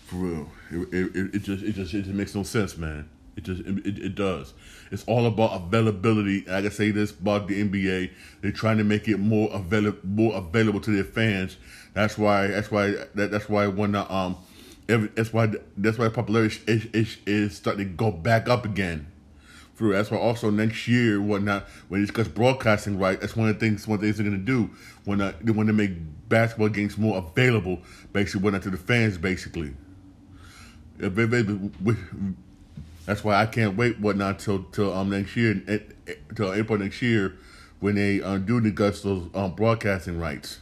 For 0.05 0.15
real. 0.15 0.51
It, 0.71 0.93
it, 0.93 1.35
it 1.35 1.39
just 1.43 1.63
it 1.63 1.73
just 1.73 1.93
it 1.93 2.03
just 2.03 2.15
makes 2.15 2.35
no 2.35 2.43
sense, 2.43 2.77
man. 2.77 3.09
It 3.35 3.43
just 3.43 3.61
it, 3.61 3.85
it 3.85 4.15
does. 4.15 4.53
It's 4.91 5.03
all 5.05 5.25
about 5.25 5.61
availability. 5.61 6.45
I 6.49 6.61
can 6.61 6.71
say 6.71 6.91
this 6.91 7.11
about 7.11 7.47
the 7.47 7.63
NBA. 7.63 8.11
They're 8.41 8.51
trying 8.51 8.77
to 8.77 8.83
make 8.83 9.07
it 9.07 9.17
more 9.17 9.49
available 9.51 9.99
more 10.03 10.35
available 10.35 10.79
to 10.81 10.91
their 10.91 11.03
fans. 11.03 11.57
That's 11.93 12.17
why 12.17 12.47
that's 12.47 12.71
why 12.71 12.91
that, 13.15 13.31
that's 13.31 13.49
why 13.49 13.67
when 13.67 13.93
the, 13.93 14.11
um 14.13 14.37
every, 14.87 15.09
that's 15.09 15.33
why 15.33 15.51
that's 15.77 15.97
why 15.97 16.09
popularity 16.09 16.59
is, 16.67 16.85
is, 16.93 17.17
is 17.25 17.55
starting 17.55 17.85
to 17.87 17.93
go 17.93 18.11
back 18.11 18.47
up 18.49 18.65
again. 18.65 19.07
Through 19.75 19.91
that's 19.93 20.09
why 20.09 20.17
also 20.17 20.49
next 20.49 20.87
year 20.87 21.21
whatnot 21.21 21.67
when 21.89 21.99
they 21.99 22.05
discuss 22.05 22.29
broadcasting 22.29 22.97
right 22.97 23.19
that's 23.19 23.35
one 23.35 23.49
of 23.49 23.59
the 23.59 23.59
things 23.59 23.85
one 23.87 23.95
of 23.95 24.01
the 24.01 24.07
things 24.07 24.17
they're 24.17 24.25
gonna 24.25 24.37
do 24.37 24.69
when 25.03 25.19
uh, 25.19 25.33
they 25.41 25.51
want 25.51 25.67
to 25.67 25.73
make 25.73 25.91
basketball 26.29 26.69
games 26.69 26.97
more 26.97 27.17
available 27.17 27.81
basically 28.13 28.41
whatnot 28.41 28.63
to 28.63 28.69
the 28.69 28.77
fans 28.77 29.17
basically. 29.17 29.73
That's 33.05 33.23
why 33.23 33.35
I 33.35 33.45
can't 33.45 33.75
wait 33.75 33.99
whatnot 33.99 34.39
till 34.39 34.63
till 34.63 34.93
um 34.93 35.09
next 35.09 35.35
year 35.35 35.61
till 36.35 36.53
April 36.53 36.79
next 36.79 37.01
year 37.01 37.37
when 37.81 37.95
they 37.95 38.21
um, 38.21 38.45
do 38.45 38.61
discuss 38.61 39.01
those 39.01 39.29
um, 39.33 39.55
broadcasting 39.55 40.19
rights. 40.19 40.59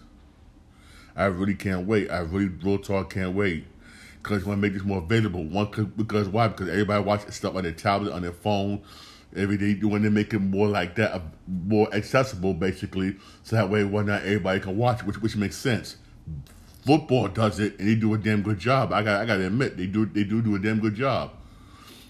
I 1.15 1.25
really 1.25 1.53
can't 1.53 1.85
wait. 1.85 2.09
I 2.09 2.19
really 2.19 2.47
real 2.47 2.79
talk 2.79 3.13
can't 3.13 3.35
wait 3.35 3.65
because 4.23 4.45
want 4.45 4.57
to 4.57 4.61
make 4.61 4.73
this 4.73 4.83
more 4.83 4.99
available. 4.99 5.43
One 5.43 5.69
because 5.97 6.29
why? 6.29 6.47
Because 6.47 6.69
everybody 6.69 7.03
watches 7.03 7.35
stuff 7.35 7.55
on 7.55 7.63
their 7.63 7.73
tablet, 7.73 8.13
on 8.13 8.21
their 8.21 8.31
phone, 8.31 8.81
every 9.35 9.57
day. 9.57 9.73
When 9.85 10.01
they 10.01 10.09
make 10.09 10.33
it 10.33 10.39
more 10.39 10.67
like 10.67 10.95
that, 10.95 11.13
uh, 11.13 11.19
more 11.47 11.93
accessible, 11.93 12.53
basically, 12.53 13.17
so 13.43 13.55
that 13.57 13.69
way, 13.69 13.83
why 13.83 14.03
not 14.03 14.23
everybody 14.23 14.59
can 14.61 14.77
watch, 14.77 15.03
which 15.03 15.21
which 15.21 15.35
makes 15.35 15.57
sense. 15.57 15.97
Football 16.85 17.29
does 17.29 17.59
it, 17.59 17.77
and 17.79 17.87
they 17.87 17.95
do 17.95 18.13
a 18.13 18.17
damn 18.17 18.41
good 18.41 18.59
job. 18.59 18.93
I 18.93 19.03
got 19.03 19.21
I 19.21 19.25
got 19.25 19.37
to 19.37 19.47
admit, 19.47 19.77
they 19.77 19.87
do 19.87 20.05
they 20.05 20.23
do 20.23 20.41
do 20.41 20.55
a 20.55 20.59
damn 20.59 20.79
good 20.79 20.95
job. 20.95 21.31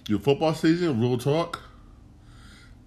Your 0.08 0.20
football 0.20 0.54
season, 0.54 1.00
real 1.00 1.18
talk. 1.18 1.62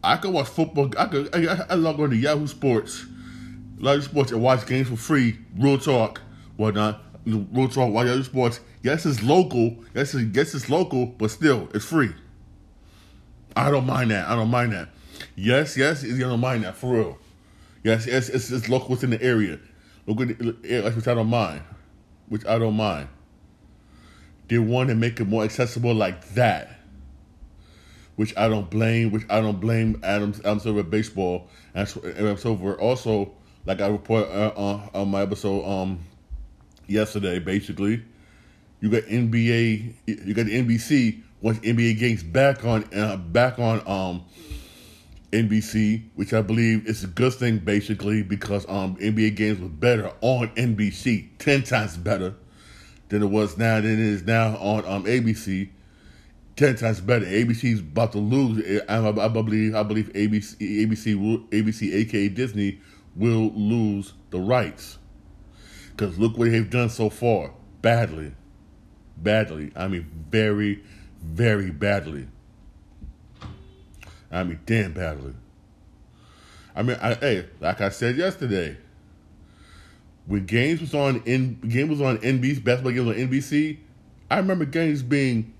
I 0.04 0.16
could 0.18 0.32
watch 0.32 0.48
football. 0.48 0.90
I 0.96 1.06
could. 1.06 1.34
I, 1.34 1.66
I 1.70 1.74
log 1.74 1.98
on 1.98 2.10
to 2.10 2.16
Yahoo 2.16 2.46
Sports, 2.46 3.06
Yahoo 3.78 4.02
Sports, 4.02 4.30
and 4.30 4.40
watch 4.40 4.66
games 4.66 4.88
for 4.88 4.96
free. 4.96 5.38
Real 5.58 5.78
talk, 5.78 6.20
whatnot. 6.56 7.02
Real 7.24 7.68
talk. 7.68 7.92
Watch 7.92 8.06
Yahoo 8.06 8.22
Sports. 8.22 8.60
Yes, 8.86 9.04
it's 9.04 9.20
local. 9.20 9.74
Yes, 9.96 10.14
it's, 10.14 10.32
yes, 10.32 10.54
it's 10.54 10.70
local, 10.70 11.06
but 11.06 11.32
still, 11.32 11.68
it's 11.74 11.84
free. 11.84 12.10
I 13.56 13.68
don't 13.72 13.84
mind 13.84 14.12
that. 14.12 14.28
I 14.28 14.36
don't 14.36 14.48
mind 14.48 14.74
that. 14.74 14.90
Yes, 15.34 15.76
yes, 15.76 16.04
you 16.04 16.16
don't 16.20 16.38
mind 16.38 16.62
that 16.62 16.76
for 16.76 16.94
real. 16.94 17.18
Yes, 17.82 18.06
yes, 18.06 18.28
it's, 18.28 18.48
it's 18.52 18.68
local 18.68 18.90
within 18.90 19.10
the 19.10 19.20
area. 19.20 19.58
Look 20.06 20.20
at 20.20 20.94
which 20.94 21.08
I 21.08 21.14
don't 21.14 21.26
mind. 21.26 21.62
Which 22.28 22.46
I 22.46 22.60
don't 22.60 22.76
mind. 22.76 23.08
They 24.46 24.58
want 24.58 24.90
to 24.90 24.94
make 24.94 25.18
it 25.18 25.24
more 25.24 25.42
accessible 25.42 25.92
like 25.92 26.24
that 26.34 26.78
which 28.14 28.32
I 28.36 28.48
don't 28.48 28.70
blame, 28.70 29.10
which 29.10 29.24
I 29.28 29.40
don't 29.40 29.60
blame 29.60 30.00
Adams 30.04 30.38
Adam 30.38 30.60
Silver 30.60 30.84
baseball 30.84 31.48
and 31.74 31.92
Adam 32.16 32.36
Silver. 32.36 32.80
Also, 32.80 33.32
like 33.66 33.80
I 33.80 33.88
report 33.88 34.28
uh, 34.28 34.52
uh, 34.56 34.88
on 34.94 35.10
my 35.10 35.22
episode 35.22 35.64
um 35.64 35.98
yesterday, 36.86 37.40
basically, 37.40 38.04
you 38.80 38.90
got 38.90 39.02
NBA, 39.04 39.94
you 40.06 40.34
got 40.34 40.46
the 40.46 40.62
NBC 40.62 41.22
once 41.40 41.58
NBA 41.60 41.98
games 41.98 42.22
back 42.22 42.64
on 42.64 42.84
uh, 42.94 43.16
back 43.16 43.58
on 43.58 43.82
um 43.86 44.24
NBC, 45.32 46.04
which 46.14 46.32
I 46.32 46.40
believe 46.42 46.86
is 46.86 47.04
a 47.04 47.08
good 47.08 47.34
thing 47.34 47.58
basically 47.58 48.22
because 48.22 48.66
um 48.68 48.96
NBA 48.96 49.36
games 49.36 49.60
was 49.60 49.70
better 49.70 50.12
on 50.20 50.48
NBC, 50.50 51.30
ten 51.38 51.62
times 51.62 51.96
better 51.96 52.34
than 53.08 53.22
it 53.22 53.26
was 53.26 53.56
now 53.56 53.80
than 53.80 53.92
it 53.92 53.98
is 53.98 54.22
now 54.24 54.56
on 54.56 54.84
um 54.86 55.04
ABC 55.04 55.70
ten 56.56 56.74
times 56.74 57.00
better. 57.00 57.26
ABC's 57.26 57.80
about 57.80 58.12
to 58.12 58.18
lose. 58.18 58.82
I, 58.88 59.06
I, 59.08 59.28
believe 59.28 59.74
I 59.74 59.82
believe 59.82 60.12
ABC 60.14 60.56
ABC 60.86 61.48
ABC 61.50 61.94
aka 61.94 62.28
Disney 62.28 62.80
will 63.14 63.52
lose 63.54 64.14
the 64.30 64.40
rights 64.40 64.98
because 65.90 66.18
look 66.18 66.36
what 66.36 66.50
they've 66.50 66.68
done 66.68 66.88
so 66.88 67.10
far. 67.10 67.52
Badly, 67.82 68.32
badly. 69.16 69.72
I 69.76 69.88
mean, 69.88 70.10
very, 70.30 70.82
very 71.22 71.70
badly. 71.70 72.28
I 74.30 74.44
mean, 74.44 74.60
damn 74.66 74.92
badly. 74.92 75.34
I 76.74 76.82
mean, 76.82 76.98
I, 77.00 77.14
hey, 77.14 77.46
like 77.60 77.80
I 77.80 77.88
said 77.88 78.16
yesterday, 78.16 78.76
when 80.26 80.44
games 80.44 80.80
was 80.80 80.94
on 80.94 81.22
in 81.24 81.60
game 81.60 81.88
was 81.88 82.00
on 82.00 82.18
NBC, 82.18 82.62
basketball 82.62 82.92
games 82.92 83.08
on 83.08 83.14
NBC, 83.14 83.78
I 84.30 84.38
remember 84.38 84.64
games 84.64 85.02
being 85.02 85.54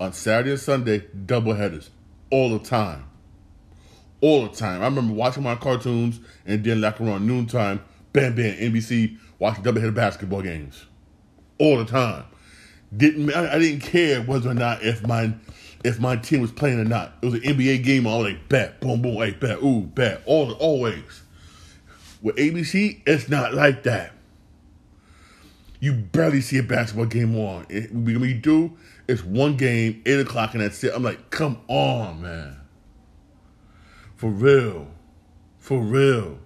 on 0.00 0.12
Saturday 0.12 0.50
and 0.52 0.60
Sunday, 0.60 1.04
double 1.26 1.54
headers 1.54 1.90
all 2.30 2.50
the 2.50 2.58
time. 2.58 3.04
All 4.22 4.42
the 4.42 4.48
time. 4.48 4.82
I 4.82 4.86
remember 4.86 5.14
watching 5.14 5.42
my 5.42 5.54
cartoons 5.54 6.20
and 6.46 6.64
then 6.64 6.80
like 6.80 7.00
around 7.00 7.26
noontime, 7.26 7.80
bam 8.12 8.34
bam, 8.34 8.56
NBC 8.56 9.18
watching 9.38 9.62
double 9.62 9.80
header 9.80 9.92
basketball 9.92 10.42
games. 10.42 10.86
All 11.58 11.78
the 11.78 11.84
time. 11.84 12.24
Didn't 12.96 13.32
I, 13.32 13.54
I, 13.54 13.58
didn't 13.58 13.80
care 13.80 14.20
whether 14.22 14.50
or 14.50 14.54
not 14.54 14.82
if 14.82 15.06
my 15.06 15.32
if 15.84 16.00
my 16.00 16.16
team 16.16 16.40
was 16.40 16.52
playing 16.52 16.80
or 16.80 16.84
not. 16.84 17.14
It 17.22 17.26
was 17.26 17.34
an 17.34 17.40
NBA 17.40 17.84
game, 17.84 18.06
I 18.06 18.16
was 18.16 18.26
like, 18.26 18.48
bet, 18.48 18.80
boom, 18.80 19.00
boom, 19.02 19.16
hey, 19.16 19.30
bet, 19.32 19.62
ooh, 19.62 19.82
bet, 19.82 20.22
all 20.26 20.52
always. 20.52 21.22
With 22.22 22.36
ABC, 22.36 23.00
it's 23.06 23.28
not 23.28 23.54
like 23.54 23.84
that. 23.84 24.12
You 25.78 25.94
barely 25.94 26.42
see 26.42 26.58
a 26.58 26.62
basketball 26.62 27.06
game 27.06 27.34
on. 27.38 27.64
It, 27.70 27.90
when 27.92 28.20
we 28.20 28.34
do, 28.34 28.76
it's 29.08 29.24
one 29.24 29.56
game, 29.56 30.02
8 30.04 30.20
o'clock, 30.20 30.52
and 30.52 30.62
that's 30.62 30.84
it. 30.84 30.92
I'm 30.94 31.02
like, 31.02 31.30
come 31.30 31.58
on, 31.68 32.20
man. 32.20 32.60
For 34.16 34.28
real. 34.28 34.88
For 35.58 35.80
real. 35.80 36.38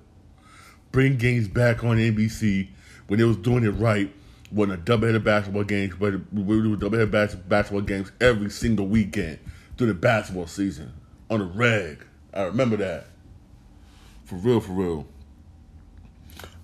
Bring 0.93 1.17
games 1.17 1.49
back 1.49 1.83
on 1.83 1.97
NBC 1.97 2.69
when 3.09 3.19
they 3.19 3.25
was 3.25 3.37
doing 3.37 3.65
it 3.65 3.71
right. 3.71 4.15
When 4.55 4.71
a 4.71 4.77
doubleheader 4.77 5.23
basketball 5.23 5.65
games, 5.65 5.95
but 5.99 6.15
we 6.33 6.63
do 6.63 6.77
doubleheader 6.77 7.49
basketball 7.49 7.81
games 7.81 8.13
every 8.21 8.51
single 8.51 8.87
weekend 8.87 9.41
through 9.77 9.89
the 9.89 9.95
basketball 9.95 10.47
season 10.47 10.93
on 11.29 11.41
the 11.41 11.47
reg. 11.47 12.07
I 12.33 12.43
remember 12.43 12.77
that. 12.77 13.07
For 14.25 14.37
real, 14.37 14.61
for 14.61 14.73
real. 14.73 15.07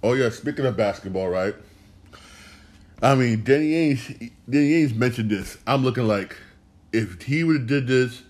Oh 0.02 0.12
yeah, 0.12 0.30
speaking 0.30 0.64
of 0.64 0.76
basketball, 0.76 1.28
right? 1.28 1.54
I 3.02 3.14
mean, 3.14 3.42
Danny 3.42 3.72
Ainge, 3.72 4.30
Danny 4.48 4.72
Ainge 4.72 4.94
mentioned 4.94 5.30
this. 5.30 5.58
I'm 5.66 5.82
looking 5.82 6.06
like 6.06 6.36
if 6.92 7.22
he 7.22 7.44
would 7.44 7.56
have 7.56 7.66
did 7.66 7.86
this. 7.86 8.22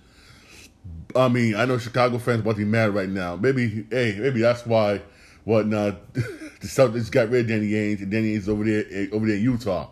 I 1.14 1.28
mean, 1.28 1.56
I 1.56 1.64
know 1.64 1.76
Chicago 1.76 2.18
fans 2.18 2.40
about 2.40 2.52
to 2.52 2.58
be 2.58 2.64
mad 2.64 2.94
right 2.94 3.08
now. 3.08 3.36
Maybe, 3.36 3.84
hey, 3.90 4.16
maybe 4.18 4.40
that's 4.40 4.64
why 4.64 5.02
what 5.44 5.66
now 5.66 5.96
the 6.60 6.66
Celtics 6.66 7.10
got 7.10 7.30
rid 7.30 7.42
of 7.42 7.48
Danny 7.48 7.70
Ainge 7.70 8.02
and 8.02 8.10
Danny 8.10 8.36
Ainge 8.36 8.48
over 8.48 8.64
there 8.64 8.84
eh, 8.90 9.06
over 9.12 9.26
there 9.26 9.36
in 9.36 9.42
Utah. 9.42 9.88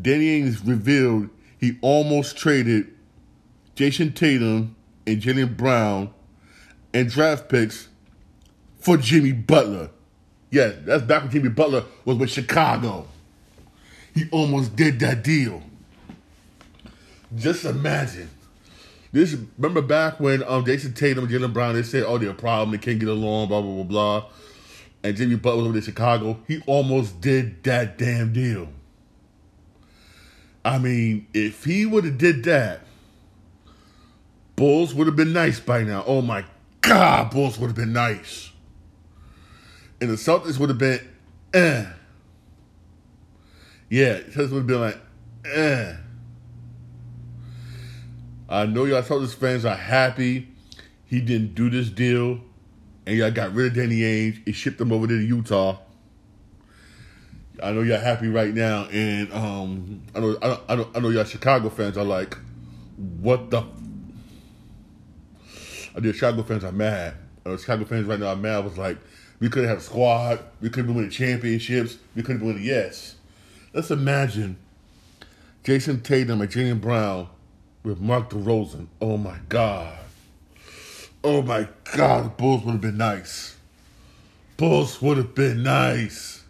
Danny 0.00 0.40
Ainge 0.40 0.66
revealed 0.66 1.28
he 1.58 1.78
almost 1.80 2.36
traded 2.36 2.86
Jayson 3.74 4.12
Tatum 4.14 4.76
and 5.06 5.20
Jaylen 5.20 5.56
Brown 5.56 6.12
and 6.94 7.08
draft 7.08 7.48
picks 7.48 7.88
for 8.78 8.96
Jimmy 8.96 9.32
Butler. 9.32 9.90
Yeah, 10.50 10.72
that's 10.84 11.02
back 11.02 11.22
when 11.22 11.30
Jimmy 11.32 11.48
Butler 11.48 11.84
was 12.04 12.18
with 12.18 12.30
Chicago 12.30 13.06
he 14.14 14.28
almost 14.30 14.76
did 14.76 15.00
that 15.00 15.22
deal. 15.24 15.62
Just 17.34 17.64
imagine. 17.64 18.28
This 19.10 19.36
remember 19.58 19.82
back 19.82 20.20
when 20.20 20.42
um 20.44 20.64
Jayson 20.64 20.94
Tatum 20.94 21.24
and 21.24 21.32
Jaylen 21.32 21.52
Brown 21.52 21.74
they 21.74 21.82
said, 21.82 22.04
oh, 22.06 22.18
they're 22.18 22.30
a 22.30 22.34
problem, 22.34 22.70
they 22.70 22.78
can't 22.78 22.98
get 22.98 23.08
along, 23.08 23.48
blah 23.48 23.60
blah 23.60 23.82
blah 23.82 23.84
blah. 23.84 24.24
And 25.04 25.16
Jimmy 25.16 25.36
Butler 25.36 25.64
over 25.64 25.76
in 25.76 25.82
Chicago, 25.82 26.38
he 26.46 26.62
almost 26.66 27.20
did 27.20 27.62
that 27.64 27.98
damn 27.98 28.32
deal. 28.32 28.68
I 30.64 30.78
mean, 30.78 31.26
if 31.34 31.64
he 31.64 31.86
would 31.86 32.04
have 32.04 32.18
did 32.18 32.44
that, 32.44 32.80
Bulls 34.54 34.94
would 34.94 35.08
have 35.08 35.16
been 35.16 35.32
nice 35.32 35.58
by 35.58 35.82
now. 35.82 36.04
Oh 36.06 36.22
my 36.22 36.44
God, 36.82 37.30
Bulls 37.30 37.58
would 37.58 37.68
have 37.68 37.76
been 37.76 37.92
nice. 37.92 38.50
and 40.00 40.10
the 40.10 40.14
Celtics 40.14 40.58
would 40.58 40.68
have 40.68 40.78
been, 40.78 41.00
eh. 41.54 41.86
Yeah, 43.88 44.20
Celtics 44.20 44.50
would 44.50 44.58
have 44.58 44.66
been 44.66 44.80
like, 44.80 45.00
eh. 45.46 45.96
I 48.48 48.66
know 48.66 48.84
y'all 48.84 49.02
Celtics 49.02 49.34
fans 49.34 49.64
are 49.64 49.74
happy 49.74 50.48
he 51.06 51.20
didn't 51.20 51.54
do 51.54 51.68
this 51.68 51.90
deal, 51.90 52.40
and 53.06 53.16
y'all 53.16 53.30
got 53.30 53.54
rid 53.54 53.68
of 53.68 53.74
Danny 53.74 54.00
Ainge 54.00 54.46
and 54.46 54.54
shipped 54.54 54.80
him 54.80 54.92
over 54.92 55.06
to 55.06 55.14
Utah. 55.14 55.78
I 57.62 57.72
know 57.72 57.82
y'all 57.82 58.00
happy 58.00 58.28
right 58.28 58.52
now, 58.52 58.86
and 58.86 59.32
um, 59.32 60.02
I 60.14 60.20
know 60.20 60.36
I 60.42 60.74
know, 60.74 60.88
I 60.94 61.00
know, 61.00 61.08
y'all 61.10 61.24
Chicago 61.24 61.68
fans 61.68 61.96
are 61.96 62.04
like, 62.04 62.36
what 62.96 63.50
the? 63.50 63.62
I 65.94 66.00
know 66.00 66.12
Chicago 66.12 66.42
fans 66.42 66.64
are 66.64 66.72
mad. 66.72 67.14
I 67.44 67.50
know 67.50 67.56
Chicago 67.56 67.84
fans 67.84 68.06
right 68.06 68.18
now 68.18 68.28
are 68.28 68.36
mad. 68.36 68.56
I 68.56 68.60
was 68.60 68.78
like, 68.78 68.98
we 69.38 69.48
could 69.48 69.64
have 69.64 69.78
a 69.78 69.82
squad. 69.82 70.40
We 70.60 70.70
could 70.70 70.86
been 70.86 70.94
winning 70.94 71.10
championships. 71.10 71.98
We 72.16 72.22
could 72.22 72.38
been 72.38 72.48
winning. 72.48 72.64
Yes, 72.64 73.16
let's 73.72 73.90
imagine 73.90 74.56
Jayson 75.62 76.02
Tatum 76.02 76.40
and 76.40 76.50
Jaylen 76.50 76.80
Brown 76.80 77.28
with 77.84 78.00
Mark 78.00 78.30
DeRozan. 78.30 78.88
Oh 79.00 79.16
my 79.16 79.38
God. 79.48 80.01
Oh 81.24 81.42
my 81.42 81.68
God, 81.96 82.24
the 82.24 82.28
Bulls 82.30 82.64
would 82.64 82.72
have 82.72 82.80
been 82.80 82.96
nice. 82.96 83.56
Bulls 84.56 85.00
would 85.00 85.16
have 85.18 85.34
been 85.34 85.62
nice. 85.62 86.42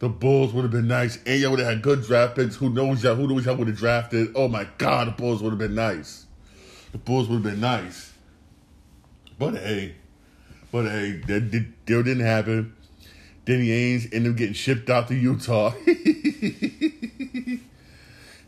The 0.00 0.08
Bulls 0.08 0.52
would 0.52 0.62
have 0.62 0.70
been 0.70 0.86
nice. 0.86 1.18
And 1.24 1.40
y'all 1.40 1.50
would 1.50 1.60
have 1.60 1.68
had 1.68 1.82
good 1.82 2.02
draft 2.02 2.36
picks. 2.36 2.56
Who 2.56 2.70
knows 2.70 3.02
y'all? 3.02 3.14
Who 3.14 3.26
knows 3.26 3.46
y'all 3.46 3.56
would 3.56 3.68
have 3.68 3.76
drafted? 3.76 4.32
Oh 4.34 4.48
my 4.48 4.68
God, 4.76 5.08
the 5.08 5.12
Bulls 5.12 5.42
would 5.42 5.50
have 5.50 5.58
been 5.58 5.74
nice. 5.74 6.26
The 6.92 6.98
Bulls 6.98 7.28
would 7.28 7.36
have 7.36 7.44
been 7.44 7.60
nice. 7.60 8.12
But 9.38 9.54
hey, 9.54 9.94
but 10.70 10.84
hey, 10.84 11.22
that, 11.26 11.50
that 11.50 11.86
deal 11.86 12.02
didn't 12.02 12.26
happen. 12.26 12.74
Danny 13.44 13.68
Ainge 13.68 14.12
ended 14.12 14.32
up 14.32 14.38
getting 14.38 14.54
shipped 14.54 14.90
out 14.90 15.08
to 15.08 15.14
Utah. 15.14 15.70
hey, 15.86 17.62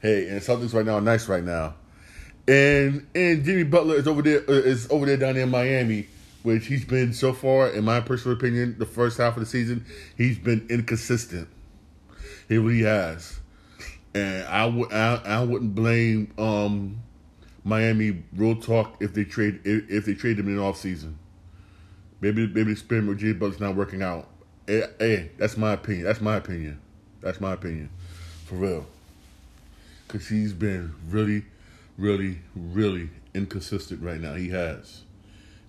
and 0.02 0.42
something's 0.42 0.75
right 0.75 0.85
now 0.85 0.97
are 0.97 1.00
nice 1.00 1.26
right 1.26 1.45
now. 1.45 1.75
And 2.49 3.07
and 3.15 3.45
Jimmy 3.45 3.65
Butler 3.65 3.97
is 3.97 4.09
over 4.09 4.23
there 4.23 4.41
uh, 4.49 4.53
is 4.53 4.91
over 4.91 5.07
there 5.07 5.17
down 5.17 5.35
there 5.35 5.45
in 5.45 5.51
Miami, 5.51 6.07
which 6.43 6.67
he's 6.67 6.85
been 6.85 7.13
so 7.13 7.33
far, 7.33 7.69
in 7.69 7.85
my 7.85 8.01
personal 8.01 8.37
opinion, 8.37 8.77
the 8.79 8.87
first 8.87 9.19
half 9.19 9.37
of 9.37 9.41
the 9.41 9.47
season, 9.47 9.85
he's 10.17 10.39
been 10.39 10.67
inconsistent. 10.69 11.49
He 12.49 12.59
really 12.59 12.83
has. 12.83 13.39
And 14.15 14.45
I 14.49 14.67
would 14.67 14.93
I, 14.93 15.21
I 15.25 15.45
wouldn't 15.45 15.75
blame 15.75 16.33
um, 16.39 17.03
Miami 17.63 18.23
real 18.35 18.57
talk 18.57 18.97
if 19.01 19.15
they 19.15 19.25
trade 19.25 19.61
if, 19.65 19.89
if 19.89 20.07
they 20.07 20.15
trade 20.15 20.39
him 20.39 20.49
in 20.49 20.59
off 20.59 20.77
season. 20.77 21.19
Maybe 22.21 22.47
maybe 22.47 22.65
the 22.65 22.73
experiment 22.73 23.11
with 23.11 23.19
Jimmy 23.21 23.35
Butler's 23.35 23.61
not 23.61 23.77
working 23.77 24.03
out. 24.03 24.29
Hey, 24.67 24.85
hey, 24.99 25.31
that's 25.39 25.57
my 25.57 25.73
opinion. 25.73 26.05
That's 26.05 26.21
my 26.21 26.37
opinion. 26.37 26.81
That's 27.21 27.41
my 27.41 27.53
opinion. 27.53 27.91
For 28.47 28.57
real. 28.57 28.87
Cause 30.09 30.27
he's 30.27 30.53
been 30.53 30.95
really, 31.09 31.45
really, 32.00 32.38
really 32.54 33.11
inconsistent 33.35 34.02
right 34.02 34.21
now. 34.21 34.35
He 34.35 34.49
has. 34.49 35.02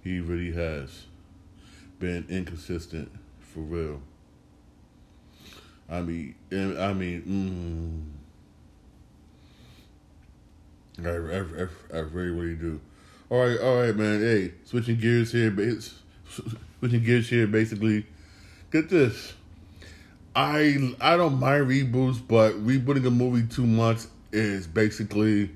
He 0.03 0.19
really 0.19 0.53
has 0.53 1.05
been 1.99 2.25
inconsistent 2.29 3.11
for 3.39 3.59
real. 3.59 4.01
I 5.89 6.01
mean, 6.01 6.35
I 6.51 6.93
mean, 6.93 8.15
mm, 10.97 11.05
I, 11.05 11.09
I, 11.09 11.17
I, 11.63 11.99
I 11.99 12.01
really, 12.01 12.31
really 12.31 12.55
do. 12.55 12.79
All 13.29 13.45
right, 13.45 13.59
all 13.59 13.81
right, 13.81 13.95
man. 13.95 14.21
Hey, 14.21 14.53
switching 14.65 14.99
gears 14.99 15.31
here, 15.31 15.53
switching 16.79 17.03
gears 17.03 17.29
here. 17.29 17.45
Basically, 17.47 18.05
get 18.71 18.89
this. 18.89 19.33
I 20.33 20.95
I 21.01 21.17
don't 21.17 21.39
mind 21.39 21.67
reboots, 21.67 22.25
but 22.25 22.53
rebooting 22.65 23.05
a 23.05 23.09
movie 23.09 23.45
too 23.47 23.65
much 23.65 23.99
is 24.31 24.65
basically 24.65 25.49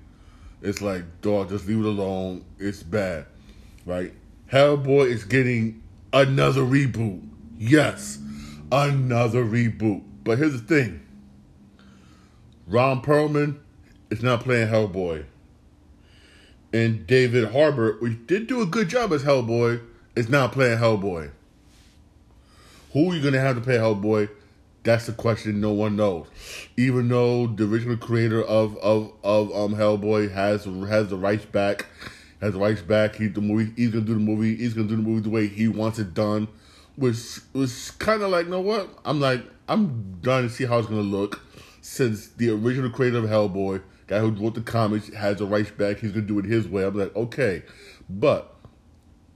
it's 0.66 0.82
like 0.82 1.04
dog, 1.22 1.50
just 1.50 1.68
leave 1.68 1.80
it 1.80 1.86
alone. 1.86 2.44
It's 2.58 2.82
bad, 2.82 3.28
right? 3.86 4.12
Hellboy 4.52 5.08
is 5.08 5.24
getting 5.24 5.84
another 6.12 6.62
reboot. 6.62 7.28
Yes, 7.58 8.18
another 8.72 9.46
reboot. 9.46 10.04
But 10.24 10.40
here's 10.40 10.60
the 10.60 10.68
thing: 10.68 11.06
Ron 12.68 13.02
Perlman 13.02 13.60
is 14.10 14.24
not 14.24 14.42
playing 14.42 14.70
Hellboy, 14.70 15.26
and 16.74 17.06
David 17.06 17.52
Harbour, 17.52 17.98
which 18.00 18.26
did 18.26 18.48
do 18.48 18.62
a 18.62 18.66
good 18.66 18.90
job 18.90 19.14
as 19.14 19.24
Hellboy, 19.24 19.82
is 20.16 20.30
not 20.30 20.52
playing 20.52 20.80
Hellboy. 20.80 21.30
Who 22.94 23.12
are 23.12 23.16
you 23.16 23.22
gonna 23.22 23.40
have 23.40 23.56
to 23.56 23.62
play 23.62 23.78
Hellboy? 23.78 24.30
That's 24.86 25.08
the 25.08 25.14
question 25.14 25.60
no 25.60 25.72
one 25.72 25.96
knows. 25.96 26.28
Even 26.78 27.10
though 27.10 27.48
the 27.48 27.66
original 27.66 27.98
creator 27.98 28.44
of 28.44 28.78
of 28.78 29.12
of 29.24 29.52
um 29.52 29.76
Hellboy 29.76 30.32
has 30.32 30.66
has 30.66 31.10
the 31.10 31.18
rights 31.18 31.44
back, 31.46 31.88
has 32.40 32.54
the 32.54 32.60
rights 32.60 32.84
back. 32.84 33.16
He 33.16 33.28
the 33.28 33.42
movie. 33.42 33.74
He's 33.76 33.90
gonna 33.90 34.06
do 34.06 34.14
the 34.14 34.20
movie. 34.20 34.56
He's 34.56 34.76
gonna 34.76 34.88
do 34.88 34.96
the 34.96 35.02
movie 35.02 35.22
the 35.22 35.32
way 35.32 35.48
he 35.48 35.68
wants 35.68 35.98
it 35.98 36.14
done. 36.14 36.48
Which 36.98 37.40
was 37.52 37.92
kind 37.92 38.22
of 38.22 38.30
like, 38.30 38.46
you 38.46 38.52
know 38.52 38.62
what? 38.62 38.88
I'm 39.04 39.20
like, 39.20 39.44
I'm 39.68 40.20
done 40.22 40.44
to 40.44 40.50
see 40.50 40.66
how 40.66 40.78
it's 40.78 40.88
gonna 40.88 41.02
look. 41.02 41.42
Since 41.82 42.28
the 42.30 42.52
original 42.52 42.92
creator 42.92 43.18
of 43.18 43.26
Hellboy, 43.26 43.82
guy 44.06 44.20
who 44.20 44.30
wrote 44.30 44.54
the 44.54 44.62
comics, 44.62 45.12
has 45.14 45.38
the 45.38 45.48
rights 45.48 45.72
back, 45.72 45.98
he's 45.98 46.12
gonna 46.12 46.28
do 46.28 46.38
it 46.38 46.46
his 46.46 46.68
way. 46.68 46.84
I'm 46.86 46.96
like, 46.96 47.16
okay, 47.16 47.64
but 48.08 48.56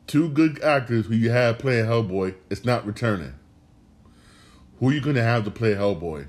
two 0.05 0.29
good 0.29 0.61
actors 0.61 1.07
who 1.07 1.15
you 1.15 1.31
have 1.31 1.57
playing 1.57 1.85
Hellboy, 1.85 2.35
it's 2.51 2.63
not 2.63 2.85
returning. 2.85 3.33
Who 4.79 4.89
are 4.89 4.93
you 4.93 5.01
gonna 5.01 5.23
have 5.23 5.43
to 5.45 5.51
play 5.51 5.73
Hellboy? 5.73 6.27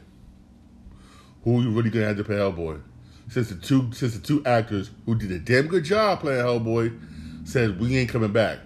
Who 1.45 1.59
are 1.59 1.63
you 1.63 1.71
really 1.71 1.91
gonna 1.91 2.07
have 2.07 2.17
to 2.17 2.25
play 2.25 2.37
Hellboy? 2.37 2.83
Since 3.29 3.51
the 3.51 3.55
two 3.55 3.93
since 3.93 4.15
the 4.15 4.21
two 4.21 4.45
actors 4.45 4.91
who 5.07 5.15
did 5.15 5.31
a 5.31 5.39
damn 5.39 5.69
good 5.69 5.85
job 5.85 6.21
playing 6.21 6.45
Hellboy 6.45 7.47
said 7.49 7.81
we 7.81 7.97
ain't 7.97 8.11
coming 8.11 8.33
back. 8.33 8.59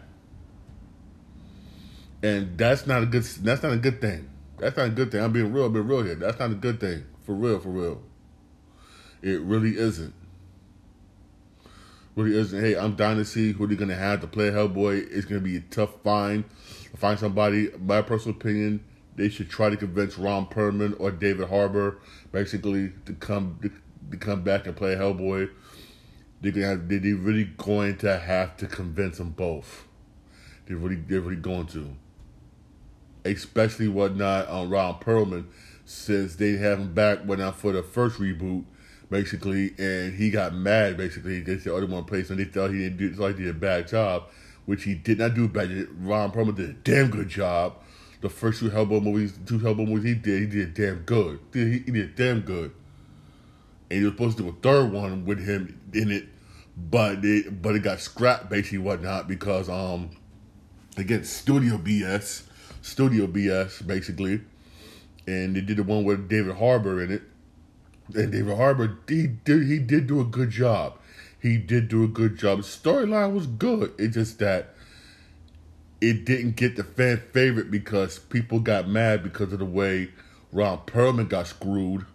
And 2.22 2.56
that's 2.56 2.86
not 2.86 3.02
a 3.02 3.06
good 3.06 3.24
that's 3.24 3.62
not 3.62 3.72
a 3.72 3.76
good 3.76 4.00
thing. 4.00 4.30
That's 4.58 4.76
not 4.76 4.86
a 4.86 4.90
good 4.90 5.12
thing. 5.12 5.22
I'm 5.22 5.32
being 5.32 5.52
real, 5.52 5.66
I'm 5.66 5.72
being 5.74 5.86
real 5.86 6.02
here. 6.02 6.14
That's 6.14 6.38
not 6.38 6.50
a 6.50 6.54
good 6.54 6.80
thing. 6.80 7.04
For 7.24 7.34
real, 7.34 7.60
for 7.60 7.68
real. 7.68 8.02
It 9.20 9.40
really 9.40 9.76
isn't. 9.76 10.14
Really 12.16 12.38
isn't. 12.38 12.58
Hey, 12.58 12.76
I'm 12.76 12.94
dying 12.94 13.18
to 13.18 13.24
see 13.24 13.52
who 13.52 13.66
they're 13.66 13.76
gonna 13.76 13.94
have 13.94 14.22
to 14.22 14.26
play 14.26 14.50
Hellboy. 14.50 15.08
It's 15.10 15.26
gonna 15.26 15.40
be 15.40 15.56
a 15.56 15.60
tough 15.60 15.90
find. 16.02 16.44
Find 16.96 17.18
somebody, 17.18 17.70
my 17.78 18.02
personal 18.02 18.36
opinion, 18.36 18.84
they 19.16 19.28
should 19.28 19.48
try 19.48 19.70
to 19.70 19.76
convince 19.76 20.18
Ron 20.18 20.46
Perlman 20.46 20.98
or 20.98 21.10
David 21.10 21.48
Harbour 21.48 21.98
basically 22.32 22.92
to 23.06 23.12
come 23.14 23.58
to, 23.62 23.70
to 24.10 24.16
come 24.16 24.42
back 24.42 24.66
and 24.66 24.76
play 24.76 24.96
Hellboy. 24.96 25.50
They're 26.40 26.52
gonna 26.52 26.66
have, 26.66 26.88
they're 26.88 27.00
really 27.00 27.44
going 27.44 27.96
to 27.98 28.18
have 28.18 28.56
to 28.58 28.66
convince 28.66 29.18
them 29.18 29.30
both. 29.30 29.86
They're 30.66 30.76
really 30.76 30.96
they're 30.96 31.20
really 31.20 31.36
going 31.36 31.66
to. 31.68 31.96
Especially 33.24 33.88
whatnot 33.88 34.48
on 34.48 34.66
um, 34.66 34.70
Ron 34.70 34.94
Perlman, 35.00 35.46
since 35.84 36.36
they 36.36 36.52
have 36.52 36.78
him 36.78 36.92
back 36.92 37.20
whatnot 37.20 37.56
for 37.56 37.72
the 37.72 37.82
first 37.82 38.18
reboot, 38.18 38.64
basically, 39.10 39.74
and 39.78 40.14
he 40.14 40.30
got 40.30 40.54
mad 40.54 40.96
basically. 40.96 41.40
They 41.40 41.58
said 41.58 41.72
other 41.72 41.86
one 41.86 42.04
place 42.04 42.30
and 42.30 42.38
they 42.38 42.44
thought 42.44 42.70
he 42.72 42.80
didn't 42.80 42.98
do 42.98 43.14
thought 43.14 43.36
he 43.36 43.44
did 43.44 43.48
a 43.48 43.58
bad 43.58 43.88
job, 43.88 44.24
which 44.66 44.84
he 44.84 44.94
did 44.94 45.18
not 45.18 45.34
do 45.34 45.48
bad. 45.48 45.86
Ron 45.98 46.32
Perlman 46.32 46.56
did 46.56 46.70
a 46.70 46.72
damn 46.72 47.10
good 47.10 47.28
job 47.28 47.76
the 48.24 48.30
first 48.30 48.60
two 48.60 48.70
Hellboy 48.70 49.02
movies, 49.02 49.38
two 49.44 49.58
Hellboy 49.58 49.86
movies 49.86 50.04
he 50.04 50.14
did, 50.14 50.40
he 50.40 50.46
did 50.46 50.72
damn 50.72 51.00
good. 51.00 51.40
He, 51.52 51.80
he 51.80 51.90
did 51.90 52.16
damn 52.16 52.40
good. 52.40 52.72
And 53.90 53.98
he 53.98 54.04
was 54.04 54.14
supposed 54.14 54.38
to 54.38 54.44
do 54.44 54.48
a 54.48 54.52
third 54.62 54.92
one 54.92 55.26
with 55.26 55.46
him 55.46 55.78
in 55.92 56.10
it, 56.10 56.24
but 56.74 57.22
it 57.22 57.60
but 57.60 57.74
it 57.74 57.80
got 57.80 58.00
scrapped 58.00 58.48
basically 58.48 58.78
whatnot 58.78 59.28
because 59.28 59.68
um 59.68 60.08
again 60.96 61.22
studio 61.22 61.76
BS, 61.76 62.44
studio 62.80 63.26
BS 63.26 63.86
basically, 63.86 64.40
and 65.26 65.54
they 65.54 65.60
did 65.60 65.76
the 65.76 65.82
one 65.82 66.02
with 66.04 66.26
David 66.26 66.56
Harbour 66.56 67.02
in 67.02 67.12
it, 67.12 67.22
and 68.14 68.32
David 68.32 68.56
Harbour 68.56 69.00
he 69.06 69.26
did 69.26 69.66
he 69.66 69.78
did 69.78 70.06
do 70.06 70.18
a 70.22 70.24
good 70.24 70.48
job. 70.48 70.98
He 71.38 71.58
did 71.58 71.88
do 71.88 72.04
a 72.04 72.08
good 72.08 72.38
job. 72.38 72.60
Storyline 72.60 73.34
was 73.34 73.46
good. 73.46 73.92
It's 73.98 74.14
just 74.14 74.38
that 74.38 74.73
it 76.00 76.24
didn't 76.24 76.56
get 76.56 76.76
the 76.76 76.84
fan 76.84 77.22
favorite 77.32 77.70
because 77.70 78.18
people 78.18 78.60
got 78.60 78.88
mad 78.88 79.22
because 79.22 79.52
of 79.52 79.58
the 79.58 79.64
way 79.64 80.10
Ron 80.52 80.78
Perlman 80.86 81.28
got 81.28 81.46
screwed, 81.46 82.06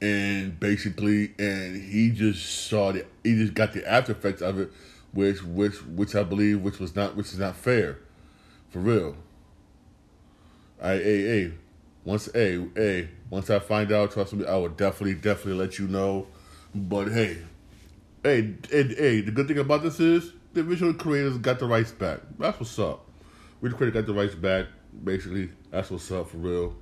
and 0.00 0.58
basically, 0.58 1.32
and 1.38 1.80
he 1.80 2.10
just 2.10 2.68
saw 2.68 2.92
the 2.92 3.04
he 3.22 3.34
just 3.34 3.54
got 3.54 3.72
the 3.72 3.88
after 3.88 4.12
effects 4.12 4.42
of 4.42 4.58
it, 4.58 4.72
which 5.12 5.42
which 5.42 5.82
which 5.84 6.14
I 6.14 6.22
believe 6.22 6.62
which 6.62 6.78
was 6.78 6.96
not 6.96 7.16
which 7.16 7.26
is 7.26 7.38
not 7.38 7.56
fair, 7.56 7.98
for 8.70 8.80
real. 8.80 9.16
I 10.82 10.94
hey 10.94 11.22
hey, 11.22 11.52
once 12.04 12.28
a, 12.34 12.66
a, 12.76 13.08
once 13.28 13.50
I 13.50 13.58
find 13.58 13.92
out, 13.92 14.12
trust 14.12 14.32
me, 14.32 14.46
I 14.46 14.56
will 14.56 14.70
definitely 14.70 15.14
definitely 15.14 15.54
let 15.64 15.78
you 15.78 15.86
know. 15.86 16.26
But 16.74 17.08
hey, 17.08 17.38
hey 18.24 18.54
hey 18.70 18.94
hey, 18.94 19.20
the 19.20 19.30
good 19.30 19.46
thing 19.46 19.58
about 19.58 19.82
this 19.82 20.00
is 20.00 20.32
the 20.52 20.62
original 20.62 20.94
creators 20.94 21.38
got 21.38 21.58
the 21.58 21.66
rights 21.66 21.92
back. 21.92 22.20
That's 22.38 22.58
what's 22.58 22.78
up. 22.78 23.06
We 23.60 23.68
the 23.68 23.76
creator 23.76 24.00
got 24.00 24.06
the 24.06 24.14
rights 24.14 24.34
back. 24.34 24.66
Basically, 25.04 25.50
that's 25.70 25.90
what's 25.90 26.10
up 26.10 26.30
for 26.30 26.38
real. 26.38 26.74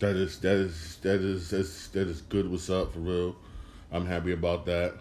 That 0.00 0.16
is 0.16 0.38
that 0.40 0.56
is 0.56 0.98
that 1.02 1.20
is 1.20 1.50
that's 1.50 1.88
that 1.88 2.08
is 2.08 2.20
good. 2.22 2.50
What's 2.50 2.70
up 2.70 2.92
for 2.92 3.00
real? 3.00 3.36
I'm 3.90 4.06
happy 4.06 4.32
about 4.32 4.66
that. 4.66 4.94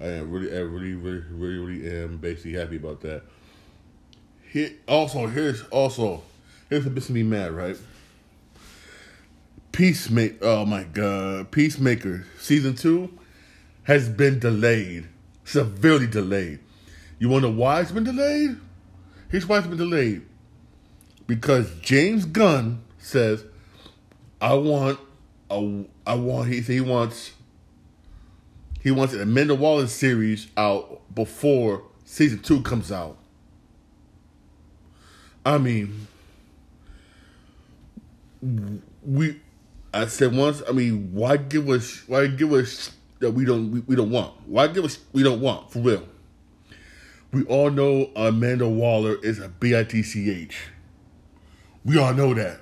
I 0.00 0.06
am 0.06 0.30
really, 0.30 0.54
I 0.54 0.60
really, 0.60 0.94
really, 0.94 1.22
really, 1.30 1.58
really 1.58 2.02
am 2.02 2.16
basically 2.16 2.54
happy 2.54 2.76
about 2.76 3.00
that. 3.02 3.22
Here, 4.50 4.72
also, 4.88 5.26
here's 5.26 5.62
also 5.64 6.22
here's 6.68 6.84
what 6.84 6.94
makes 6.94 7.10
me 7.10 7.22
mad, 7.22 7.52
right? 7.52 7.76
Peacemaker, 9.72 10.38
oh 10.42 10.64
my 10.64 10.84
god, 10.84 11.50
Peacemaker 11.50 12.24
season 12.38 12.74
two 12.74 13.16
has 13.84 14.08
been 14.08 14.38
delayed, 14.38 15.08
severely 15.44 16.06
delayed. 16.06 16.60
You 17.18 17.28
wonder 17.28 17.50
why 17.50 17.80
it's 17.80 17.92
been 17.92 18.04
delayed? 18.04 18.56
Here's 19.30 19.46
why 19.46 19.58
it's 19.58 19.66
been 19.66 19.78
delayed. 19.78 20.22
Because 21.26 21.72
James 21.80 22.24
Gunn 22.24 22.82
says, 22.98 23.44
"I 24.40 24.54
want, 24.54 24.98
a, 25.50 25.84
I 26.06 26.14
want." 26.14 26.48
He 26.48 26.60
he 26.60 26.80
wants 26.80 27.32
he 28.82 28.90
wants 28.90 29.14
an 29.14 29.22
Amanda 29.22 29.54
Waller 29.54 29.86
series 29.86 30.48
out 30.56 31.00
before 31.14 31.84
season 32.04 32.40
two 32.40 32.60
comes 32.60 32.92
out. 32.92 33.16
I 35.46 35.58
mean, 35.58 36.06
we. 39.02 39.40
I 39.92 40.06
said 40.06 40.34
once. 40.34 40.62
I 40.68 40.72
mean, 40.72 41.14
why 41.14 41.36
give 41.38 41.68
us? 41.70 42.02
Why 42.06 42.26
give 42.26 42.52
us 42.52 42.90
that 43.20 43.30
we 43.30 43.44
don't? 43.44 43.70
We, 43.70 43.80
we 43.80 43.96
don't 43.96 44.10
want. 44.10 44.34
Why 44.46 44.66
give 44.68 44.84
us? 44.84 44.98
We 45.12 45.22
don't 45.22 45.40
want 45.40 45.70
for 45.70 45.80
real. 45.80 46.06
We 47.32 47.44
all 47.44 47.70
know 47.70 48.10
Amanda 48.14 48.68
Waller 48.68 49.16
is 49.22 49.40
a 49.40 49.48
bitch. 49.48 50.54
We 51.84 51.98
all 51.98 52.14
know 52.14 52.32
that. 52.34 52.60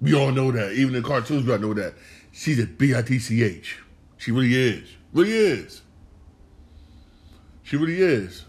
We 0.00 0.14
all 0.14 0.32
know 0.32 0.50
that. 0.50 0.72
Even 0.72 0.94
in 0.94 1.02
cartoons, 1.02 1.46
we 1.46 1.52
all 1.52 1.58
know 1.58 1.74
that 1.74 1.94
she's 2.32 2.58
a 2.58 2.66
bitch. 2.66 3.74
She 4.18 4.32
really 4.32 4.54
is. 4.54 4.88
Really 5.12 5.32
is. 5.32 5.82
She 7.62 7.76
really 7.76 8.00
is. 8.00 8.44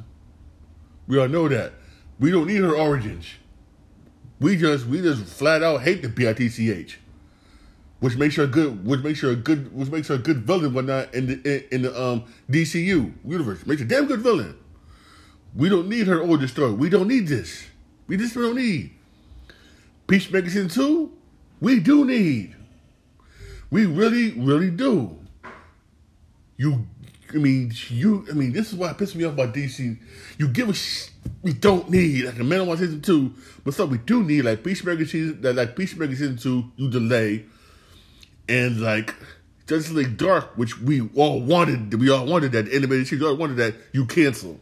We 1.08 1.20
all 1.20 1.28
know 1.28 1.48
that. 1.48 1.74
We 2.20 2.32
don't 2.32 2.48
need 2.48 2.62
her 2.62 2.76
origins. 2.76 3.28
We 4.40 4.58
just 4.58 4.86
we 4.86 5.02
just 5.02 5.24
flat 5.24 5.64
out 5.64 5.82
hate 5.82 6.02
the 6.02 6.10
bitch, 6.10 6.98
which 8.00 8.16
makes 8.18 8.36
her 8.36 8.44
a 8.44 8.48
good, 8.48 8.86
which 8.86 9.02
makes 9.02 9.22
her 9.22 9.32
a 9.32 9.36
good, 9.36 9.74
which 9.74 9.90
makes 9.90 10.08
her 10.08 10.16
a 10.16 10.20
good 10.20 10.44
villain, 10.44 10.74
whatnot 10.74 11.14
in 11.14 11.28
the 11.28 11.34
in, 11.56 11.64
in 11.72 11.82
the 11.84 12.02
um 12.02 12.26
DCU 12.50 13.14
universe. 13.26 13.66
Makes 13.66 13.82
a 13.82 13.86
damn 13.86 14.06
good 14.06 14.22
villain. 14.22 14.58
We 15.56 15.70
don't 15.70 15.90
need 15.90 16.08
her 16.08 16.20
origin 16.20 16.48
story. 16.48 16.74
We 16.74 16.90
don't 16.90 17.08
need 17.08 17.28
this. 17.28 17.66
We 18.08 18.18
just 18.18 18.36
don't 18.36 18.56
need. 18.56 18.92
Peacemaker 20.08 20.48
season 20.48 20.70
two. 20.70 21.12
We 21.60 21.80
do 21.80 22.06
need. 22.06 22.56
We 23.70 23.86
really, 23.86 24.32
really 24.32 24.70
do 24.70 25.18
you 26.58 26.88
I 27.34 27.38
mean, 27.38 27.74
you. 27.90 28.26
I 28.30 28.34
mean, 28.34 28.54
this 28.54 28.72
is 28.72 28.76
why 28.76 28.92
it 28.92 28.98
pisses 28.98 29.16
me 29.16 29.26
off 29.26 29.34
about 29.34 29.54
DC. 29.54 29.98
You 30.38 30.48
give 30.48 30.70
us 30.70 30.78
sh- 30.78 31.10
we 31.42 31.52
don't 31.52 31.90
need 31.90 32.24
like 32.24 32.40
a 32.40 32.44
Man 32.44 32.62
of 32.62 32.68
War 32.68 32.78
season 32.78 33.02
two, 33.02 33.34
but 33.66 33.74
stuff 33.74 33.90
we 33.90 33.98
do 33.98 34.24
need 34.24 34.44
like 34.44 34.64
Peacemaker 34.64 35.06
season 35.06 35.42
like 35.42 35.76
Peacemaker 35.76 36.16
season 36.16 36.38
two 36.38 36.72
you 36.78 36.90
delay, 36.90 37.44
and 38.48 38.82
like 38.82 39.16
Justice 39.68 39.92
League 39.92 40.18
Dark, 40.18 40.58
which 40.58 40.80
we 40.80 41.10
all 41.16 41.42
wanted. 41.42 41.94
We 42.00 42.10
all 42.10 42.26
wanted 42.26 42.52
that 42.54 42.70
animated 42.70 43.08
series. 43.08 43.24
All 43.24 43.36
wanted 43.36 43.58
that 43.58 43.76
you 43.92 44.06
cancel. 44.06 44.60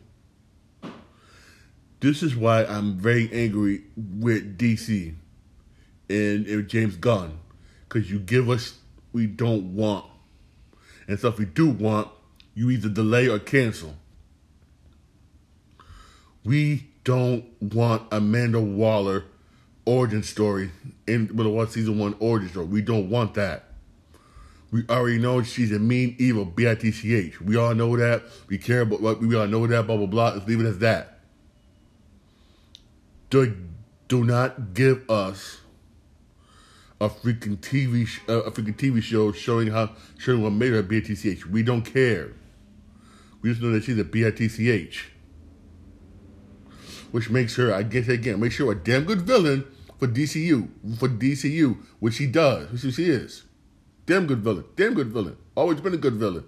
This 2.00 2.22
is 2.22 2.36
why 2.36 2.66
I'm 2.66 2.98
very 2.98 3.32
angry 3.32 3.84
with 3.96 4.58
DC 4.58 5.16
and, 6.10 6.46
and 6.46 6.68
James 6.68 6.96
Gunn 6.98 7.40
because 7.88 8.12
you 8.12 8.20
give 8.20 8.50
us 8.50 8.78
we 9.12 9.28
don't 9.28 9.76
want 9.76 10.06
and 11.08 11.24
if 11.24 11.38
we 11.38 11.46
do 11.46 11.70
want, 11.70 12.10
you 12.54 12.70
either 12.72 12.90
delay 12.90 13.28
or 13.28 13.40
cancel. 13.40 13.96
We 16.44 16.88
don't 17.04 17.46
want 17.62 18.04
Amanda 18.12 18.60
Waller 18.60 19.26
origin 19.86 20.24
story 20.24 20.72
in 21.06 21.36
with 21.36 21.46
a 21.46 21.72
season 21.72 22.00
one 22.00 22.16
origin 22.20 22.50
story. 22.50 22.66
We 22.66 22.82
don't 22.82 23.10
want 23.10 23.36
that. 23.36 23.65
We 24.72 24.84
already 24.90 25.20
know 25.20 25.42
she's 25.44 25.72
a 25.72 25.80
mean, 25.80 26.16
evil 26.18 26.46
bitch. 26.46 27.40
We 27.40 27.56
all 27.56 27.76
know 27.76 27.96
that. 27.98 28.24
We 28.48 28.58
care 28.58 28.82
about 28.82 29.02
what 29.02 29.20
we 29.22 29.36
all 29.36 29.48
know 29.48 29.66
that. 29.68 29.88
Blah 29.88 29.98
blah 29.98 30.06
blah. 30.06 30.30
Let's 30.34 30.48
leave 30.48 30.60
it 30.60 30.66
as 30.66 30.80
that. 30.80 31.20
Do, 33.30 33.56
do 34.08 34.24
not 34.24 34.74
give 34.74 35.10
us 35.10 35.62
a 37.00 37.10
freaking 37.10 37.58
TV 37.58 38.08
sh- 38.08 38.22
uh, 38.28 38.44
a 38.44 38.52
freaking 38.52 38.76
TV 38.76 39.02
show 39.02 39.32
showing 39.32 39.68
how 39.68 39.92
showing 40.18 40.42
what 40.42 40.52
made 40.52 40.74
her 40.74 40.84
bitch. 40.84 41.46
We 41.46 41.64
don't 41.64 41.82
care. 41.82 42.34
We 43.42 43.50
just 43.50 43.62
know 43.62 43.72
that 43.72 43.84
she's 43.84 44.00
a 44.00 44.04
bitch, 44.04 45.04
which 47.12 47.30
makes 47.30 47.56
her, 47.58 47.74
I 47.74 47.84
guess 47.84 48.08
again, 48.08 48.40
makes 48.40 48.58
her 48.58 48.72
a 48.72 48.76
damn 48.76 49.04
good 49.06 49.22
villain 49.22 49.66
for 50.00 50.08
DCU 50.08 50.68
for 50.98 51.08
DCU, 51.08 51.78
which 52.00 52.16
she 52.16 52.28
does, 52.28 52.72
which 52.72 52.96
she 52.96 53.06
is. 53.06 53.45
Damn 54.06 54.28
good 54.28 54.40
villain, 54.40 54.66
damn 54.76 54.94
good 54.94 55.08
villain. 55.08 55.38
Always 55.56 55.82
been 55.82 55.94
a 55.94 55.98
good 55.98 56.16
villain. 56.16 56.46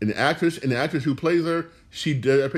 And 0.00 0.10
the 0.10 0.18
actress 0.18 0.58
and 0.58 0.72
the 0.72 0.76
actress 0.76 1.04
who 1.04 1.14
plays 1.14 1.44
her, 1.44 1.68
she 1.90 2.14
does, 2.14 2.40
uh, 2.40 2.48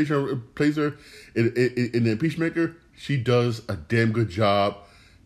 plays 0.55 0.77
her 0.77 0.97
in, 1.35 1.53
in, 1.57 1.91
in 1.93 2.05
the 2.05 2.17
Peacemaker. 2.17 2.77
She 2.97 3.17
does 3.17 3.63
a 3.69 3.77
damn 3.77 4.13
good 4.13 4.31
job 4.31 4.77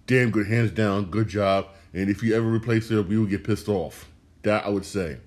damn 0.08 0.30
good, 0.30 0.48
hands 0.48 0.72
down, 0.72 1.04
good 1.04 1.28
job. 1.28 1.68
And 1.94 2.11
if 2.11 2.22
you 2.24 2.34
ever 2.34 2.48
replace 2.48 2.88
her, 2.88 3.02
we 3.02 3.16
would 3.16 3.30
get 3.30 3.44
pissed 3.44 3.68
off. 3.68 4.08
That 4.42 4.66
I 4.66 4.70
would 4.70 4.84
say. 4.84 5.18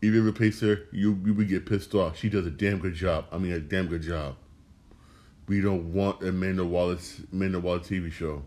If 0.00 0.14
you 0.14 0.26
replace 0.26 0.60
her, 0.60 0.84
you 0.92 1.20
you 1.24 1.34
would 1.34 1.48
get 1.48 1.66
pissed 1.66 1.94
off. 1.94 2.16
She 2.16 2.28
does 2.30 2.46
a 2.46 2.50
damn 2.50 2.78
good 2.78 2.94
job. 2.94 3.26
I 3.30 3.38
mean, 3.38 3.52
a 3.52 3.60
damn 3.60 3.88
good 3.88 4.02
job. 4.02 4.36
We 5.48 5.60
don't 5.60 5.92
want 5.92 6.22
Amanda 6.22 6.64
Wallace 6.64 7.20
Amanda 7.32 7.58
Wallace 7.58 7.88
TV 7.88 8.10
show. 8.10 8.42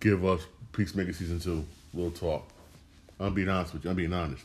Give 0.00 0.24
us 0.24 0.42
Peacemaker 0.72 1.12
season 1.12 1.40
two. 1.40 1.66
Real 1.94 2.10
talk. 2.10 2.48
I'm 3.20 3.34
being 3.34 3.48
honest 3.48 3.72
with 3.72 3.84
you. 3.84 3.90
I'm 3.90 3.96
being 3.96 4.12
honest. 4.12 4.44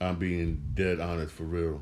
I'm 0.00 0.16
being 0.16 0.62
dead 0.74 1.00
honest 1.00 1.32
for 1.32 1.44
real. 1.44 1.80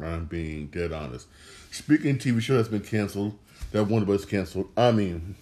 I'm 0.00 0.26
being 0.26 0.68
dead 0.68 0.92
honest. 0.92 1.26
Speaking 1.70 2.18
TV 2.18 2.40
show 2.40 2.56
that's 2.56 2.68
been 2.68 2.80
canceled, 2.80 3.36
that 3.72 3.84
Warner 3.84 4.06
Bros. 4.06 4.24
canceled. 4.24 4.68
I 4.76 4.92
mean, 4.92 5.34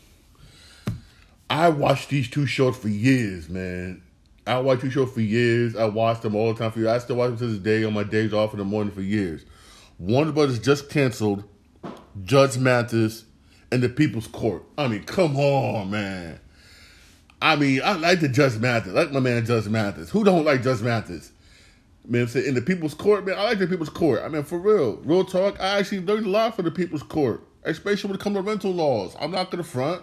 I 1.50 1.68
watched 1.68 2.08
these 2.08 2.30
two 2.30 2.46
shows 2.46 2.76
for 2.76 2.88
years, 2.88 3.48
man. 3.48 4.02
I 4.46 4.58
watched 4.60 4.82
two 4.82 4.90
shows 4.90 5.12
for 5.12 5.20
years. 5.20 5.76
I 5.76 5.84
watched 5.84 6.22
them 6.22 6.34
all 6.34 6.52
the 6.52 6.58
time 6.58 6.70
for 6.70 6.78
years. 6.78 6.88
I 6.88 6.98
still 6.98 7.16
watch 7.16 7.30
them 7.30 7.38
to 7.38 7.46
this 7.46 7.58
day 7.58 7.84
on 7.84 7.92
my 7.92 8.04
days 8.04 8.32
off 8.32 8.52
in 8.52 8.58
the 8.58 8.64
morning 8.64 8.94
for 8.94 9.02
years. 9.02 9.44
Warner 9.98 10.32
Brothers 10.32 10.58
just 10.58 10.88
canceled 10.88 11.44
Judge 12.24 12.56
Mathis 12.56 13.24
and 13.70 13.82
the 13.82 13.88
People's 13.88 14.28
Court. 14.28 14.62
I 14.78 14.88
mean, 14.88 15.04
come 15.04 15.36
on, 15.36 15.90
man. 15.90 16.40
I 17.40 17.56
mean, 17.56 17.80
I 17.84 17.92
like 17.94 18.20
the 18.20 18.28
Judge 18.28 18.58
Mathis. 18.58 18.92
I 18.92 18.94
like 18.94 19.12
my 19.12 19.20
man 19.20 19.44
Judge 19.44 19.68
Mathis. 19.68 20.10
Who 20.10 20.24
don't 20.24 20.44
like 20.44 20.62
Judge 20.62 20.80
Mathis? 20.80 21.32
Man, 22.08 22.22
I'm 22.22 22.28
saying 22.28 22.46
in 22.46 22.54
the 22.54 22.62
People's 22.62 22.94
Court, 22.94 23.26
man, 23.26 23.38
I 23.38 23.44
like 23.44 23.58
the 23.58 23.66
People's 23.66 23.88
Court. 23.88 24.22
I 24.24 24.28
mean, 24.28 24.44
for 24.44 24.58
real, 24.58 24.96
real 25.04 25.24
talk. 25.24 25.60
I 25.60 25.78
actually 25.78 26.00
learned 26.00 26.26
a 26.26 26.30
lot 26.30 26.56
from 26.56 26.64
the 26.64 26.70
People's 26.70 27.02
Court 27.02 27.42
especially 27.66 28.08
when 28.08 28.18
it 28.18 28.22
comes 28.22 28.36
to 28.36 28.42
rental 28.42 28.72
laws. 28.72 29.14
I'm 29.20 29.32
not 29.32 29.50
gonna 29.50 29.64
front. 29.64 30.02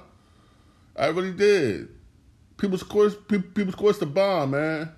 I 0.96 1.08
really 1.08 1.32
did. 1.32 1.88
People's 2.58 2.84
course, 2.84 3.15
people's 3.28 3.76
course 3.76 3.98
the 3.98 4.06
bomb, 4.06 4.52
man. 4.52 4.91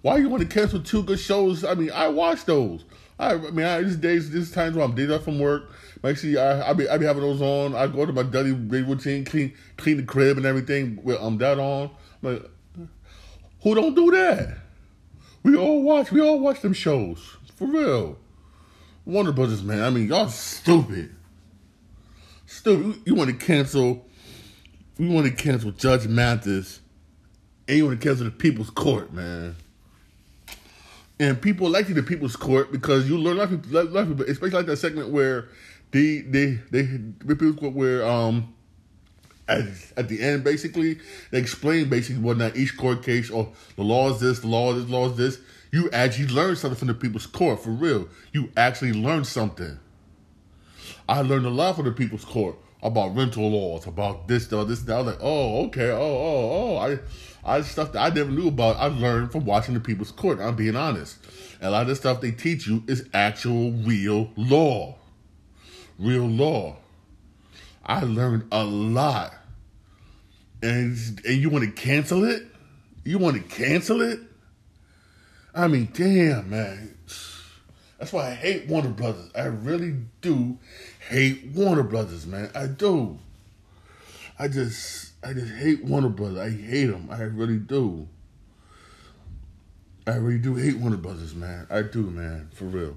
Why 0.00 0.16
you 0.16 0.28
want 0.28 0.42
to 0.42 0.48
cancel 0.48 0.80
two 0.80 1.04
good 1.04 1.20
shows? 1.20 1.62
I 1.64 1.74
mean, 1.74 1.90
I 1.92 2.08
watch 2.08 2.44
those. 2.44 2.84
I, 3.18 3.34
I 3.34 3.36
mean, 3.36 3.64
I, 3.64 3.82
these 3.82 3.96
days, 3.96 4.30
these 4.30 4.50
times 4.50 4.74
when 4.74 4.84
I'm 4.84 4.96
days 4.96 5.10
off 5.10 5.22
from 5.22 5.38
work, 5.38 5.70
actually, 6.04 6.38
I 6.38 6.70
I 6.70 6.72
be 6.72 6.88
I 6.88 6.98
be 6.98 7.06
having 7.06 7.22
those 7.22 7.42
on. 7.42 7.74
I 7.74 7.86
go 7.86 8.06
to 8.06 8.12
my 8.12 8.22
daily 8.22 8.52
routine, 8.52 9.24
clean 9.24 9.54
clean 9.76 9.98
the 9.98 10.02
crib 10.04 10.36
and 10.36 10.46
everything. 10.46 11.00
With 11.02 11.20
um 11.20 11.38
that 11.38 11.58
on. 11.58 11.90
I'm 12.22 12.34
like, 12.34 12.50
who 13.62 13.74
don't 13.74 13.94
do 13.94 14.10
that? 14.12 14.58
We 15.42 15.56
all 15.56 15.82
watch. 15.82 16.12
We 16.12 16.20
all 16.20 16.40
watch 16.40 16.60
them 16.60 16.72
shows 16.72 17.36
for 17.56 17.66
real. 17.66 18.18
Warner 19.04 19.32
Brothers, 19.32 19.62
man. 19.62 19.82
I 19.82 19.90
mean, 19.90 20.08
y'all 20.08 20.28
stupid 20.28 21.14
still 22.52 22.94
you 23.04 23.14
want 23.14 23.30
to 23.30 23.46
cancel 23.46 24.04
you 24.98 25.10
want 25.10 25.26
to 25.26 25.32
cancel 25.32 25.72
Judge 25.72 26.06
Mathis 26.06 26.80
and 27.66 27.78
you 27.78 27.86
want 27.86 28.00
to 28.00 28.06
cancel 28.06 28.26
the 28.26 28.30
People's 28.30 28.70
Court, 28.70 29.12
man. 29.12 29.56
And 31.18 31.40
people 31.40 31.70
like 31.70 31.86
the 31.86 32.02
People's 32.02 32.36
Court 32.36 32.70
because 32.70 33.08
you 33.08 33.16
learn 33.16 33.36
a 33.36 33.40
lot 33.40 33.52
of 34.02 34.08
people 34.08 34.26
especially 34.26 34.58
like 34.58 34.66
that 34.66 34.76
segment 34.76 35.08
where 35.08 35.48
they 35.92 36.18
they 36.20 36.58
they 36.70 36.84
Court 37.54 37.74
where 37.74 38.04
um 38.06 38.52
at, 39.48 39.64
at 39.96 40.08
the 40.08 40.20
end 40.20 40.44
basically 40.44 40.98
they 41.30 41.38
explain 41.38 41.88
basically 41.88 42.22
what 42.22 42.38
not 42.38 42.56
each 42.56 42.76
court 42.76 43.02
case 43.02 43.30
or 43.30 43.52
the 43.76 43.82
law 43.82 44.10
is 44.10 44.20
this, 44.20 44.40
the 44.40 44.46
law 44.46 44.72
is 44.72 44.82
this, 44.82 44.90
law 44.90 45.06
is 45.08 45.16
this. 45.16 45.38
You 45.70 45.90
actually 45.90 46.28
learn 46.28 46.56
something 46.56 46.78
from 46.78 46.88
the 46.88 46.94
People's 46.94 47.26
Court 47.26 47.58
for 47.58 47.70
real. 47.70 48.06
You 48.32 48.50
actually 48.58 48.92
learn 48.92 49.24
something. 49.24 49.78
I 51.08 51.22
learned 51.22 51.46
a 51.46 51.50
lot 51.50 51.76
from 51.76 51.86
the 51.86 51.92
People's 51.92 52.26
Court 52.26 52.56
about 52.82 53.16
rental 53.16 53.48
laws, 53.50 53.86
about 53.86 54.28
this, 54.28 54.48
that, 54.48 54.68
this, 54.68 54.80
that. 54.82 54.92
I 54.92 54.98
was 54.98 55.06
like, 55.06 55.22
oh, 55.22 55.66
okay, 55.66 55.90
oh, 55.90 55.96
oh, 55.98 56.50
oh. 56.52 56.76
I, 56.76 56.98
I 57.44 57.62
stuff 57.62 57.92
that 57.92 58.00
I 58.00 58.14
never 58.14 58.30
knew 58.30 58.48
about. 58.48 58.76
I 58.76 58.86
learned 58.86 59.32
from 59.32 59.46
watching 59.46 59.72
the 59.72 59.80
People's 59.80 60.12
Court. 60.12 60.40
I'm 60.40 60.56
being 60.56 60.76
honest. 60.76 61.16
A 61.62 61.70
lot 61.70 61.82
of 61.82 61.88
the 61.88 61.96
stuff 61.96 62.20
they 62.20 62.32
teach 62.32 62.66
you 62.66 62.82
is 62.86 63.08
actual, 63.14 63.72
real 63.72 64.30
law, 64.36 64.96
real 65.98 66.26
law. 66.26 66.76
I 67.84 68.00
learned 68.02 68.48
a 68.52 68.64
lot. 68.64 69.34
And 70.62 70.96
and 71.24 71.36
you 71.36 71.50
want 71.50 71.64
to 71.64 71.70
cancel 71.70 72.24
it? 72.24 72.46
You 73.04 73.18
want 73.18 73.36
to 73.36 73.42
cancel 73.42 74.00
it? 74.00 74.20
I 75.54 75.68
mean, 75.68 75.88
damn, 75.92 76.48
man. 76.48 76.96
That's 77.98 78.12
why 78.12 78.30
I 78.30 78.34
hate 78.34 78.66
Warner 78.68 78.88
Brothers. 78.88 79.30
I 79.34 79.44
really 79.44 79.94
do 80.20 80.58
hate 81.08 81.52
Warner 81.54 81.82
Brothers, 81.82 82.26
man. 82.26 82.50
I 82.54 82.66
do. 82.66 83.18
I 84.38 84.48
just, 84.48 85.12
I 85.22 85.32
just 85.32 85.52
hate 85.52 85.84
Warner 85.84 86.08
Brothers. 86.08 86.38
I 86.38 86.50
hate 86.50 86.86
them. 86.86 87.08
I 87.10 87.22
really 87.22 87.58
do. 87.58 88.08
I 90.06 90.16
really 90.16 90.38
do 90.38 90.56
hate 90.56 90.78
Warner 90.78 90.96
Brothers, 90.96 91.34
man. 91.34 91.66
I 91.70 91.82
do, 91.82 92.02
man, 92.02 92.50
for 92.52 92.64
real. 92.64 92.96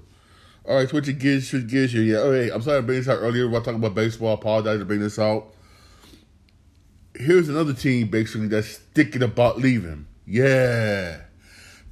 All 0.68 0.74
right, 0.74 0.88
switching 0.88 1.18
gears, 1.18 1.48
switch 1.48 1.68
gears 1.68 1.92
here. 1.92 2.02
Yeah, 2.02 2.16
okay. 2.18 2.50
I'm 2.50 2.60
sorry 2.60 2.80
to 2.80 2.82
bring 2.82 2.98
this 2.98 3.08
out 3.08 3.18
earlier 3.20 3.48
while 3.48 3.62
talking 3.62 3.78
about 3.78 3.94
baseball. 3.94 4.30
I 4.30 4.34
apologize 4.34 4.80
to 4.80 4.84
bring 4.84 4.98
this 4.98 5.16
out. 5.16 5.54
Here's 7.14 7.48
another 7.48 7.72
team 7.72 8.08
basically 8.08 8.48
that's 8.48 8.76
thinking 8.76 9.22
about 9.22 9.58
leaving. 9.58 10.06
Yeah, 10.26 11.20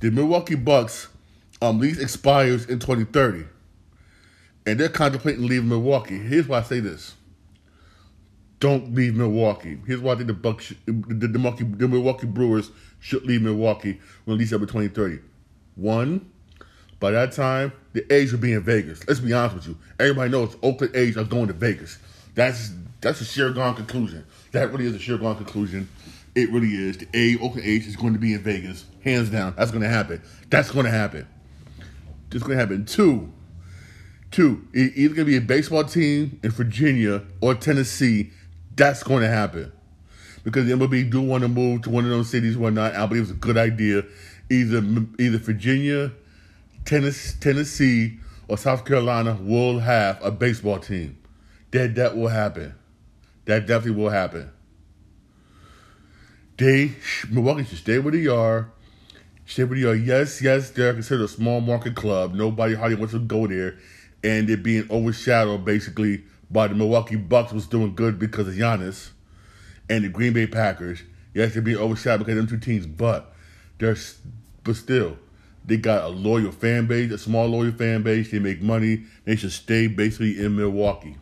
the 0.00 0.10
Milwaukee 0.10 0.56
Bucks 0.56 1.06
um, 1.62 1.78
lease 1.78 2.00
expires 2.00 2.66
in 2.66 2.80
2030, 2.80 3.44
and 4.66 4.80
they're 4.80 4.88
contemplating 4.88 5.46
leaving 5.46 5.68
Milwaukee. 5.68 6.18
Here's 6.18 6.48
why 6.48 6.58
I 6.58 6.62
say 6.62 6.80
this: 6.80 7.14
Don't 8.58 8.92
leave 8.92 9.14
Milwaukee. 9.14 9.78
Here's 9.86 10.00
why 10.00 10.14
I 10.14 10.16
think 10.16 10.26
the 10.26 10.34
Bucks, 10.34 10.74
the, 10.84 10.92
the, 10.92 11.38
Milwaukee, 11.38 11.62
the 11.62 11.86
Milwaukee 11.86 12.26
Brewers 12.26 12.72
should 12.98 13.24
leave 13.24 13.40
Milwaukee 13.42 14.00
when 14.24 14.36
lease 14.36 14.52
up 14.52 14.62
in 14.62 14.66
2030. 14.66 15.20
One, 15.76 16.32
by 17.04 17.10
that 17.10 17.32
time, 17.32 17.70
the 17.92 18.10
A's 18.10 18.32
will 18.32 18.38
be 18.38 18.54
in 18.54 18.62
Vegas. 18.62 19.06
Let's 19.06 19.20
be 19.20 19.34
honest 19.34 19.56
with 19.56 19.66
you. 19.66 19.76
Everybody 20.00 20.30
knows 20.30 20.56
Oakland 20.62 20.96
A's 20.96 21.18
are 21.18 21.24
going 21.24 21.48
to 21.48 21.52
Vegas. 21.52 21.98
That's 22.34 22.72
that's 23.02 23.20
a 23.20 23.26
sheer 23.26 23.50
gone 23.50 23.74
conclusion. 23.74 24.24
That 24.52 24.72
really 24.72 24.86
is 24.86 24.94
a 24.94 24.98
sheer 24.98 25.18
gone 25.18 25.36
conclusion. 25.36 25.86
It 26.34 26.50
really 26.50 26.70
is. 26.70 26.96
The 26.96 27.08
A 27.12 27.44
Oakland 27.44 27.66
A's 27.66 27.86
is 27.86 27.94
going 27.94 28.14
to 28.14 28.18
be 28.18 28.32
in 28.32 28.40
Vegas, 28.40 28.86
hands 29.02 29.28
down. 29.28 29.52
That's 29.54 29.70
going 29.70 29.82
to 29.82 29.88
happen. 29.90 30.22
That's 30.48 30.70
going 30.70 30.86
to 30.86 30.90
happen. 30.90 31.28
It's 32.32 32.42
going 32.42 32.56
to 32.56 32.58
happen. 32.58 32.86
Two, 32.86 33.30
two. 34.30 34.66
Either 34.72 35.14
going 35.14 35.14
to 35.14 35.24
be 35.26 35.36
a 35.36 35.42
baseball 35.42 35.84
team 35.84 36.40
in 36.42 36.52
Virginia 36.52 37.22
or 37.42 37.54
Tennessee. 37.54 38.30
That's 38.76 39.02
going 39.02 39.20
to 39.20 39.28
happen 39.28 39.72
because 40.42 40.66
the 40.66 40.72
MLB 40.72 41.10
do 41.10 41.20
want 41.20 41.42
to 41.42 41.48
move 41.48 41.82
to 41.82 41.90
one 41.90 42.04
of 42.04 42.10
those 42.10 42.30
cities, 42.30 42.56
whatnot. 42.56 42.94
I 42.94 43.04
believe 43.04 43.24
it's 43.24 43.32
a 43.32 43.34
good 43.34 43.58
idea. 43.58 44.04
Either 44.48 44.82
either 45.18 45.36
Virginia, 45.36 46.10
Tennessee, 46.84 47.36
Tennessee, 47.40 48.18
or 48.48 48.58
South 48.58 48.84
Carolina 48.84 49.38
will 49.40 49.78
have 49.78 50.22
a 50.22 50.30
baseball 50.30 50.78
team. 50.78 51.18
That 51.70 51.94
that 51.96 52.16
will 52.16 52.28
happen. 52.28 52.74
That 53.46 53.66
definitely 53.66 54.02
will 54.02 54.10
happen. 54.10 54.50
They 56.56 56.92
Milwaukee 57.30 57.64
should 57.64 57.78
stay 57.78 57.98
where 57.98 58.12
they 58.12 58.26
are. 58.26 58.70
Stay 59.46 59.64
where 59.64 59.78
they 59.78 59.86
are. 59.86 59.94
Yes, 59.94 60.40
yes, 60.40 60.70
they're 60.70 60.92
considered 60.92 61.24
a 61.24 61.28
small 61.28 61.60
market 61.60 61.96
club. 61.96 62.34
Nobody 62.34 62.74
hardly 62.74 62.96
wants 62.96 63.12
to 63.12 63.18
go 63.18 63.46
there, 63.46 63.78
and 64.22 64.48
they're 64.48 64.56
being 64.56 64.86
overshadowed 64.90 65.64
basically 65.64 66.22
by 66.50 66.68
the 66.68 66.74
Milwaukee 66.74 67.16
Bucks, 67.16 67.52
was 67.52 67.66
doing 67.66 67.94
good 67.94 68.18
because 68.18 68.46
of 68.46 68.54
Giannis, 68.54 69.10
and 69.88 70.04
the 70.04 70.08
Green 70.08 70.32
Bay 70.32 70.46
Packers. 70.46 71.02
Yes, 71.34 71.54
they're 71.54 71.62
being 71.62 71.78
overshadowed 71.78 72.20
because 72.20 72.38
of 72.38 72.48
them 72.48 72.60
two 72.60 72.64
teams, 72.64 72.86
but 72.86 73.34
they're 73.78 73.96
but 74.62 74.76
still 74.76 75.18
they 75.64 75.78
got 75.78 76.04
a 76.04 76.08
loyal 76.08 76.52
fan 76.52 76.86
base, 76.86 77.10
a 77.10 77.18
small 77.18 77.46
loyal 77.46 77.72
fan 77.72 78.02
base. 78.02 78.30
They 78.30 78.38
make 78.38 78.60
money. 78.60 79.04
They 79.24 79.36
should 79.36 79.52
stay 79.52 79.86
basically 79.86 80.38
in 80.38 80.56
Milwaukee. 80.56 81.16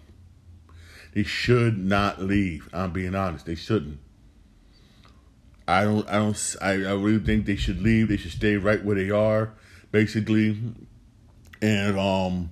They 1.14 1.22
should 1.22 1.78
not 1.78 2.20
leave. 2.20 2.68
I'm 2.72 2.92
being 2.92 3.14
honest. 3.14 3.46
They 3.46 3.55
shouldn't. 3.55 3.98
I 5.68 5.85
don't. 5.85 6.09
I 6.09 6.14
don't. 6.14 6.57
I, 6.61 6.70
I 6.70 6.94
really 6.94 7.20
think 7.20 7.46
they 7.46 7.57
should 7.57 7.81
leave. 7.81 8.09
They 8.09 8.16
should 8.16 8.33
stay 8.33 8.57
right 8.57 8.85
where 8.85 8.96
they 8.96 9.11
are, 9.11 9.52
basically. 9.92 10.59
And 11.61 11.96
um, 11.98 12.50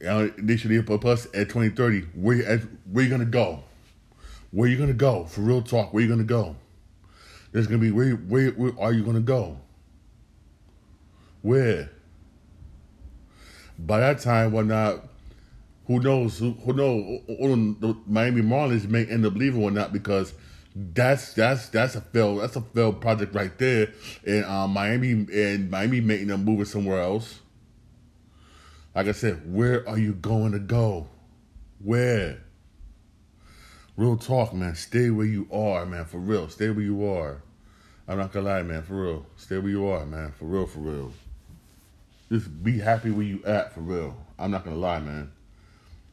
they 0.00 0.56
should 0.56 0.70
leave. 0.70 0.86
Plus, 0.86 1.26
at 1.26 1.50
2030, 1.50 2.00
where 2.14 2.46
at, 2.46 2.60
where 2.90 3.04
you 3.04 3.10
gonna 3.10 3.26
go? 3.26 3.64
Where 4.52 4.68
you 4.68 4.78
gonna 4.78 4.94
go? 4.94 5.26
For 5.26 5.42
real 5.42 5.60
talk, 5.60 5.92
where 5.92 6.02
you 6.02 6.08
gonna 6.08 6.24
go? 6.24 6.56
There's 7.52 7.66
gonna 7.66 7.78
be 7.78 7.90
where 7.90 8.12
where 8.12 8.52
where 8.52 8.72
are 8.80 8.92
you 8.92 9.04
gonna 9.04 9.20
go? 9.20 9.58
Where? 11.42 11.90
By 13.78 14.00
that 14.00 14.20
time, 14.20 14.52
whatnot, 14.52 15.08
who 15.86 16.00
knows? 16.00 16.38
Who, 16.38 16.52
who 16.52 16.72
knows? 16.72 17.96
Miami 18.06 18.42
Marlins 18.42 18.88
may 18.88 19.06
end 19.06 19.24
up 19.26 19.34
leaving 19.34 19.62
or 19.62 19.70
not 19.70 19.92
because 19.92 20.34
that's 20.74 21.32
that's 21.34 21.68
that's 21.70 21.96
a 21.96 22.00
failed 22.00 22.42
that's 22.42 22.56
a 22.56 22.60
failed 22.60 23.00
project 23.00 23.34
right 23.34 23.56
there. 23.58 23.92
And 24.26 24.44
um, 24.44 24.72
Miami 24.72 25.10
and 25.12 25.70
Miami 25.70 26.00
making 26.00 26.28
them 26.28 26.44
moving 26.44 26.66
somewhere 26.66 27.00
else. 27.00 27.40
Like 28.94 29.06
I 29.06 29.12
said, 29.12 29.52
where 29.52 29.88
are 29.88 29.98
you 29.98 30.12
going 30.14 30.52
to 30.52 30.58
go? 30.58 31.08
Where? 31.82 32.42
Real 33.96 34.16
talk, 34.16 34.52
man. 34.52 34.74
Stay 34.74 35.10
where 35.10 35.26
you 35.26 35.48
are, 35.52 35.86
man. 35.86 36.04
For 36.04 36.18
real. 36.18 36.48
Stay 36.48 36.70
where 36.70 36.84
you 36.84 37.06
are. 37.06 37.42
I'm 38.06 38.18
not 38.18 38.32
gonna 38.32 38.46
lie, 38.46 38.62
man. 38.62 38.82
For 38.82 38.94
real. 38.94 39.26
Stay 39.36 39.58
where 39.58 39.70
you 39.70 39.86
are, 39.86 40.04
man. 40.06 40.32
For 40.32 40.44
real, 40.44 40.66
for 40.66 40.80
real. 40.80 41.12
Just 42.30 42.62
be 42.62 42.78
happy 42.78 43.10
where 43.10 43.26
you 43.26 43.42
at, 43.44 43.74
for 43.74 43.80
real. 43.80 44.16
I'm 44.38 44.52
not 44.52 44.64
gonna 44.64 44.76
lie, 44.76 45.00
man. 45.00 45.32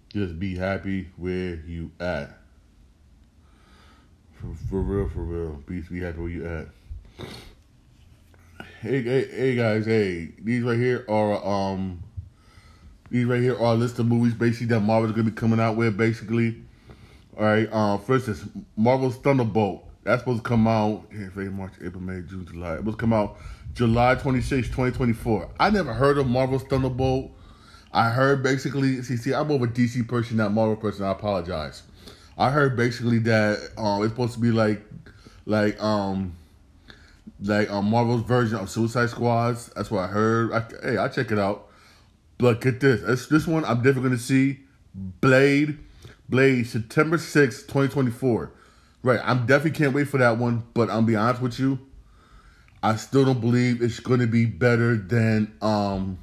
Just 0.09 0.39
be 0.39 0.55
happy 0.55 1.09
where 1.15 1.55
you 1.55 1.91
at. 1.99 2.39
For, 4.33 4.55
for 4.69 4.81
real, 4.81 5.09
for 5.09 5.21
real. 5.21 5.61
Be, 5.67 5.81
be 5.81 5.99
happy 5.99 6.19
where 6.19 6.29
you 6.29 6.45
at. 6.47 7.27
Hey, 8.81 9.03
hey, 9.03 9.27
hey, 9.27 9.55
guys. 9.55 9.85
Hey, 9.85 10.33
these 10.39 10.63
right 10.63 10.77
here 10.77 11.05
are 11.07 11.45
um, 11.45 12.01
these 13.11 13.25
right 13.25 13.41
here 13.41 13.55
are 13.55 13.73
a 13.73 13.77
list 13.77 13.99
of 13.99 14.07
movies 14.07 14.33
basically 14.33 14.67
that 14.67 14.79
Marvel's 14.79 15.11
gonna 15.11 15.29
be 15.29 15.31
coming 15.31 15.59
out 15.59 15.75
with. 15.75 15.97
Basically, 15.97 16.63
all 17.37 17.45
right. 17.45 17.71
Um, 17.71 17.99
for 17.99 18.15
instance, 18.15 18.43
Marvel's 18.75 19.17
Thunderbolt. 19.17 19.83
That's 20.03 20.21
supposed 20.21 20.43
to 20.43 20.49
come 20.49 20.67
out 20.67 21.05
February, 21.11 21.51
March, 21.51 21.73
April, 21.83 22.01
May, 22.01 22.21
June, 22.21 22.47
July. 22.47 22.75
It 22.75 22.83
was 22.83 22.95
come 22.95 23.13
out 23.13 23.37
July 23.77 24.15
26, 24.15 24.69
2024. 24.69 25.51
I 25.59 25.69
never 25.69 25.93
heard 25.93 26.17
of 26.17 26.27
Marvel's 26.27 26.63
Thunderbolt. 26.63 27.29
I 27.93 28.09
heard 28.09 28.41
basically, 28.41 29.03
see, 29.03 29.17
see, 29.17 29.35
I'm 29.35 29.47
more 29.49 29.57
of 29.57 29.61
a 29.61 29.67
DC 29.67 30.07
person, 30.07 30.37
not 30.37 30.51
Marvel 30.51 30.75
person. 30.75 31.05
I 31.05 31.11
apologize. 31.11 31.83
I 32.39 32.49
heard 32.49 32.75
basically 32.75 33.19
that 33.19 33.69
um, 33.77 34.01
it's 34.01 34.11
supposed 34.11 34.33
to 34.33 34.39
be 34.39 34.49
like, 34.49 34.81
like, 35.45 35.79
um, 35.81 36.35
like 37.39 37.69
um, 37.69 37.91
Marvel's 37.91 38.23
version 38.23 38.57
of 38.57 38.67
Suicide 38.67 39.11
Squads. 39.11 39.67
That's 39.75 39.91
what 39.91 40.05
I 40.05 40.07
heard. 40.07 40.53
I, 40.53 40.63
hey, 40.81 40.97
I 40.97 41.07
check 41.07 41.31
it 41.31 41.37
out. 41.37 41.67
But 42.39 42.61
get 42.61 42.79
this, 42.79 43.01
this, 43.01 43.27
this 43.27 43.45
one 43.45 43.63
I'm 43.63 43.77
definitely 43.77 44.09
gonna 44.09 44.17
see. 44.17 44.57
Blade, 44.95 45.77
Blade, 46.27 46.65
September 46.65 47.17
6th, 47.17 47.67
2024. 47.67 48.51
Right, 49.03 49.19
I'm 49.23 49.45
definitely 49.45 49.77
can't 49.77 49.93
wait 49.93 50.07
for 50.07 50.17
that 50.17 50.39
one. 50.39 50.63
But 50.73 50.89
I'm 50.89 51.05
be 51.05 51.15
honest 51.15 51.43
with 51.43 51.59
you, 51.59 51.77
I 52.83 52.95
still 52.95 53.25
don't 53.25 53.41
believe 53.41 53.81
it's 53.81 53.99
gonna 53.99 54.27
be 54.27 54.45
better 54.45 54.95
than 54.95 55.53
um 55.61 56.19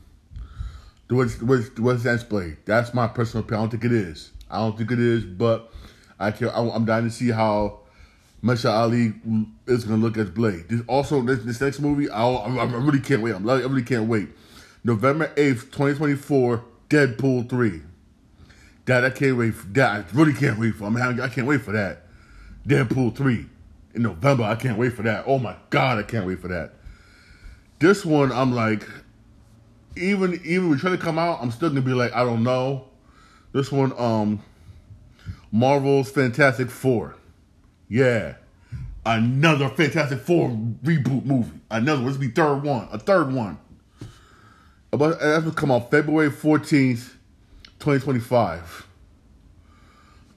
the 1.09 1.15
what's 1.15 1.41
what's 1.43 1.79
what's 1.79 2.03
that 2.05 2.29
play? 2.29 2.57
That's 2.65 2.95
my 2.95 3.07
personal 3.07 3.45
opinion. 3.45 3.61
I 3.61 3.63
don't 3.63 3.71
think 3.71 3.85
it 3.85 3.93
is. 3.93 4.31
I 4.51 4.59
don't 4.59 4.77
think 4.79 4.91
it 4.91 5.01
is, 5.01 5.25
but 5.25 5.73
I 6.19 6.31
can. 6.31 6.51
I'm 6.55 6.85
dying 6.85 7.05
to 7.05 7.11
see 7.11 7.31
how 7.31 7.81
Mahershala 8.43 8.75
Ali 8.75 9.15
is 9.67 9.85
going 9.85 10.01
to 10.01 10.07
look 10.07 10.17
as 10.17 10.31
Blade. 10.31 10.69
This 10.69 10.81
also 10.87 11.23
this, 11.23 11.43
this 11.45 11.61
next 11.61 11.81
movie, 11.81 12.09
I, 12.09 12.25
I, 12.27 12.65
really 12.65 13.01
can't 13.01 13.23
wait. 13.23 13.35
I'm, 13.35 13.49
I 13.49 13.57
really 13.57 13.83
can't 13.83 14.09
wait. 14.09 14.29
November 14.85 15.33
eighth, 15.37 15.71
twenty 15.71 15.95
twenty 15.97 16.15
four, 16.15 16.65
Deadpool 16.89 17.49
three. 17.49 17.83
That 18.87 19.05
I 19.05 19.11
can't 19.11 19.37
wait. 19.37 19.55
For, 19.55 19.67
that 19.69 19.91
I 19.91 20.05
really 20.17 20.35
can't 20.35 20.59
wait 20.59 20.75
for. 20.75 20.85
I 20.85 20.91
mean, 20.91 21.21
I 21.21 21.29
can't 21.29 21.47
wait 21.47 21.63
for 21.63 21.73
that. 21.73 22.07
Deadpool 22.67 23.17
three 23.17 23.47
in 23.95 24.03
November. 24.03 24.45
I 24.45 24.55
can't 24.57 24.79
wait 24.79 24.93
for 24.95 25.03
that. 25.03 25.25
Oh 25.27 25.39
my 25.39 25.57
god, 25.71 25.99
I 25.99 26.03
can't 26.03 26.27
wait 26.27 26.41
for 26.41 26.49
that. 26.49 26.75
This 27.79 28.05
one, 28.05 28.33
I'm 28.33 28.53
like, 28.53 28.87
even 29.97 30.41
even 30.45 30.71
when 30.71 30.79
trying 30.79 30.97
to 30.97 31.03
come 31.03 31.19
out, 31.19 31.39
I'm 31.41 31.51
still 31.51 31.69
gonna 31.69 31.81
be 31.81 31.93
like, 31.95 32.13
I 32.13 32.25
don't 32.25 32.43
know. 32.43 32.89
This 33.53 33.71
one, 33.71 33.93
um, 33.97 34.43
Marvel's 35.53 36.11
Fantastic 36.11 36.71
Four. 36.71 37.15
Yeah. 37.89 38.35
Another 39.07 39.69
Fantastic 39.69 40.21
Four 40.21 40.49
reboot 40.49 41.25
movie. 41.25 41.61
Another 41.71 42.03
one. 42.03 42.07
This 42.07 42.15
will 42.15 42.27
be 42.27 42.33
third 42.33 42.63
one. 42.63 42.89
A 42.91 42.99
third 42.99 43.33
one. 43.33 43.59
But 44.91 45.21
that's 45.21 45.45
gonna 45.45 45.53
come 45.53 45.71
out 45.71 45.91
February 45.91 46.31
14th, 46.31 47.15
2025. 47.81 48.87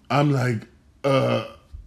I'm 0.10 0.32
like, 0.32 0.68
uh, 1.04 1.46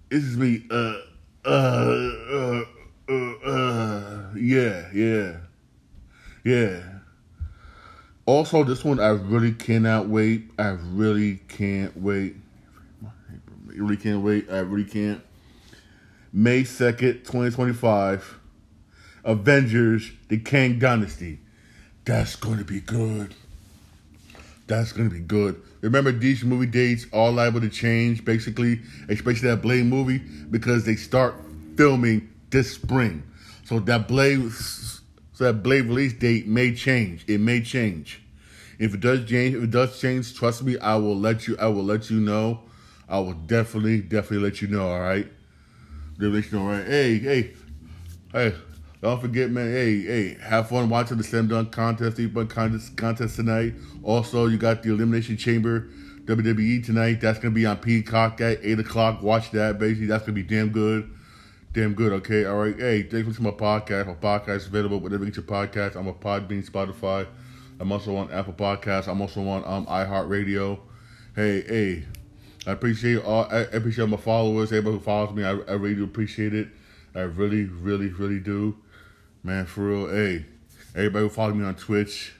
this 0.08 0.24
is 0.24 0.36
me, 0.36 0.64
uh, 0.70 0.96
uh, 1.44 1.48
uh, 1.48 2.64
uh, 3.08 3.12
uh, 3.12 4.30
yeah, 4.36 4.88
yeah, 4.92 5.36
yeah. 6.44 6.82
Also, 8.26 8.62
this 8.64 8.84
one 8.84 9.00
I 9.00 9.08
really 9.08 9.52
cannot 9.52 10.08
wait. 10.08 10.50
I 10.58 10.68
really 10.68 11.40
can't 11.48 11.96
wait. 11.96 12.36
Really 13.66 13.96
can't 13.96 14.22
wait. 14.22 14.50
I 14.50 14.58
really 14.58 14.84
can't. 14.84 15.22
May 16.32 16.62
2nd, 16.62 17.24
2025. 17.24 18.38
Avengers, 19.24 20.12
the 20.28 20.38
Kang 20.38 20.78
Dynasty. 20.78 21.40
That's 22.04 22.36
going 22.36 22.58
to 22.58 22.64
be 22.64 22.80
good. 22.80 23.34
That's 24.66 24.92
going 24.92 25.08
to 25.08 25.14
be 25.14 25.20
good. 25.20 25.60
Remember, 25.80 26.12
these 26.12 26.44
movie 26.44 26.66
dates 26.66 27.06
are 27.12 27.30
liable 27.30 27.60
to 27.60 27.68
change, 27.70 28.24
basically, 28.24 28.80
especially 29.08 29.48
that 29.48 29.62
Blade 29.62 29.86
movie, 29.86 30.18
because 30.18 30.84
they 30.84 30.96
start 30.96 31.34
filming 31.76 32.28
this 32.50 32.72
spring. 32.72 33.22
So 33.64 33.80
that 33.80 34.06
Blade, 34.08 34.52
so 34.52 35.44
that 35.44 35.62
Blade 35.62 35.86
release 35.86 36.12
date 36.12 36.46
may 36.46 36.74
change. 36.74 37.24
It 37.26 37.40
may 37.40 37.62
change. 37.62 38.22
If 38.78 38.94
it 38.94 39.00
does 39.00 39.28
change, 39.28 39.54
if 39.54 39.62
it 39.62 39.70
does 39.70 40.00
change, 40.00 40.34
trust 40.34 40.62
me, 40.62 40.78
I 40.78 40.96
will 40.96 41.18
let 41.18 41.46
you. 41.46 41.56
I 41.58 41.68
will 41.68 41.84
let 41.84 42.10
you 42.10 42.18
know. 42.18 42.62
I 43.08 43.18
will 43.18 43.34
definitely, 43.34 44.00
definitely 44.00 44.38
let 44.38 44.62
you 44.62 44.68
know. 44.68 44.88
All 44.88 45.00
right. 45.00 45.30
Let 46.18 46.50
you 46.50 46.58
know. 46.58 46.64
All 46.64 46.72
right. 46.72 46.86
Hey, 46.86 47.18
hey, 47.18 47.54
hey. 48.32 48.54
Don't 49.02 49.18
forget, 49.18 49.50
man. 49.50 49.70
Hey, 49.72 50.02
hey, 50.02 50.36
have 50.42 50.68
fun 50.68 50.90
watching 50.90 51.16
the 51.16 51.24
Slam 51.24 51.48
Dunk 51.48 51.72
contest, 51.72 52.18
Deep 52.18 52.34
contest, 52.50 52.98
contest 52.98 53.36
tonight. 53.36 53.72
Also, 54.02 54.46
you 54.46 54.58
got 54.58 54.82
the 54.82 54.90
Elimination 54.90 55.38
Chamber 55.38 55.88
WWE 56.26 56.84
tonight. 56.84 57.18
That's 57.18 57.38
gonna 57.38 57.54
be 57.54 57.64
on 57.64 57.78
Peacock 57.78 58.42
at 58.42 58.58
eight 58.62 58.78
o'clock. 58.78 59.22
Watch 59.22 59.52
that, 59.52 59.78
basically. 59.78 60.06
That's 60.06 60.24
gonna 60.24 60.34
be 60.34 60.42
damn 60.42 60.68
good, 60.68 61.10
damn 61.72 61.94
good. 61.94 62.12
Okay, 62.12 62.44
all 62.44 62.58
right. 62.58 62.78
Hey, 62.78 63.02
thanks 63.02 63.24
for 63.24 63.30
listening 63.30 63.56
to 63.56 63.64
my 63.64 63.78
podcast. 63.78 64.06
My 64.06 64.14
podcast 64.14 64.56
is 64.56 64.66
available 64.66 65.00
wherever 65.00 65.24
you 65.24 65.30
get 65.30 65.36
your 65.36 65.46
podcast. 65.46 65.96
I'm 65.96 66.06
a 66.06 66.12
Podbean, 66.12 66.68
Spotify. 66.68 67.26
I'm 67.78 67.90
also 67.92 68.14
on 68.16 68.30
Apple 68.30 68.52
Podcasts. 68.52 69.08
I'm 69.08 69.22
also 69.22 69.48
on 69.48 69.64
um, 69.64 69.86
iHeartRadio. 69.86 70.78
Hey, 71.34 71.62
hey, 71.62 72.04
I 72.66 72.72
appreciate 72.72 73.24
all. 73.24 73.46
I 73.50 73.60
appreciate 73.60 74.10
my 74.10 74.18
followers. 74.18 74.72
Everybody 74.72 74.98
who 74.98 75.02
follows 75.02 75.34
me, 75.34 75.42
I, 75.42 75.52
I 75.52 75.72
really 75.72 75.94
do 75.94 76.04
appreciate 76.04 76.52
it. 76.52 76.68
I 77.14 77.20
really, 77.20 77.64
really, 77.64 78.08
really 78.08 78.40
do. 78.40 78.76
Man, 79.42 79.64
for 79.66 79.80
real, 79.80 80.08
hey, 80.08 80.44
everybody 80.94 81.24
who 81.24 81.30
follow 81.30 81.54
me 81.54 81.64
on 81.64 81.74
Twitch, 81.74 82.32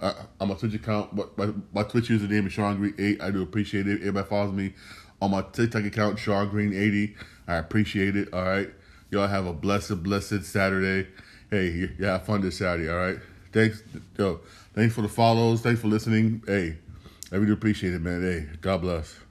I, 0.00 0.12
am 0.40 0.50
a 0.50 0.54
Twitch 0.54 0.74
account, 0.74 1.16
but 1.16 1.36
my, 1.38 1.52
my 1.72 1.82
Twitch 1.82 2.08
username 2.08 2.46
is 2.46 2.52
Shawn 2.52 2.76
Green 2.76 2.94
8. 2.98 3.22
I 3.22 3.30
do 3.30 3.42
appreciate 3.42 3.88
it. 3.88 4.00
Everybody 4.00 4.28
follows 4.28 4.52
me 4.52 4.74
on 5.22 5.30
my 5.30 5.42
TikTok 5.42 5.84
account, 5.84 6.18
Shawn 6.18 6.50
Green 6.50 6.74
80. 6.74 7.14
I 7.48 7.56
appreciate 7.56 8.16
it. 8.16 8.32
All 8.32 8.44
right. 8.44 8.70
Y'all 9.10 9.26
have 9.26 9.46
a 9.46 9.52
blessed, 9.52 10.02
blessed 10.02 10.44
Saturday. 10.44 11.08
Hey, 11.50 11.70
you 11.70 12.04
have 12.04 12.26
fun 12.26 12.42
this 12.42 12.58
Saturday. 12.58 12.90
All 12.90 12.98
right. 12.98 13.18
Thanks, 13.52 13.82
yo. 14.18 14.40
Thanks 14.74 14.94
for 14.94 15.02
the 15.02 15.08
follows. 15.08 15.62
Thanks 15.62 15.80
for 15.80 15.86
listening. 15.86 16.42
Hey, 16.46 16.76
I 17.32 17.36
really 17.36 17.52
appreciate 17.52 17.94
it, 17.94 18.02
man. 18.02 18.22
Hey, 18.22 18.56
God 18.60 18.82
bless. 18.82 19.23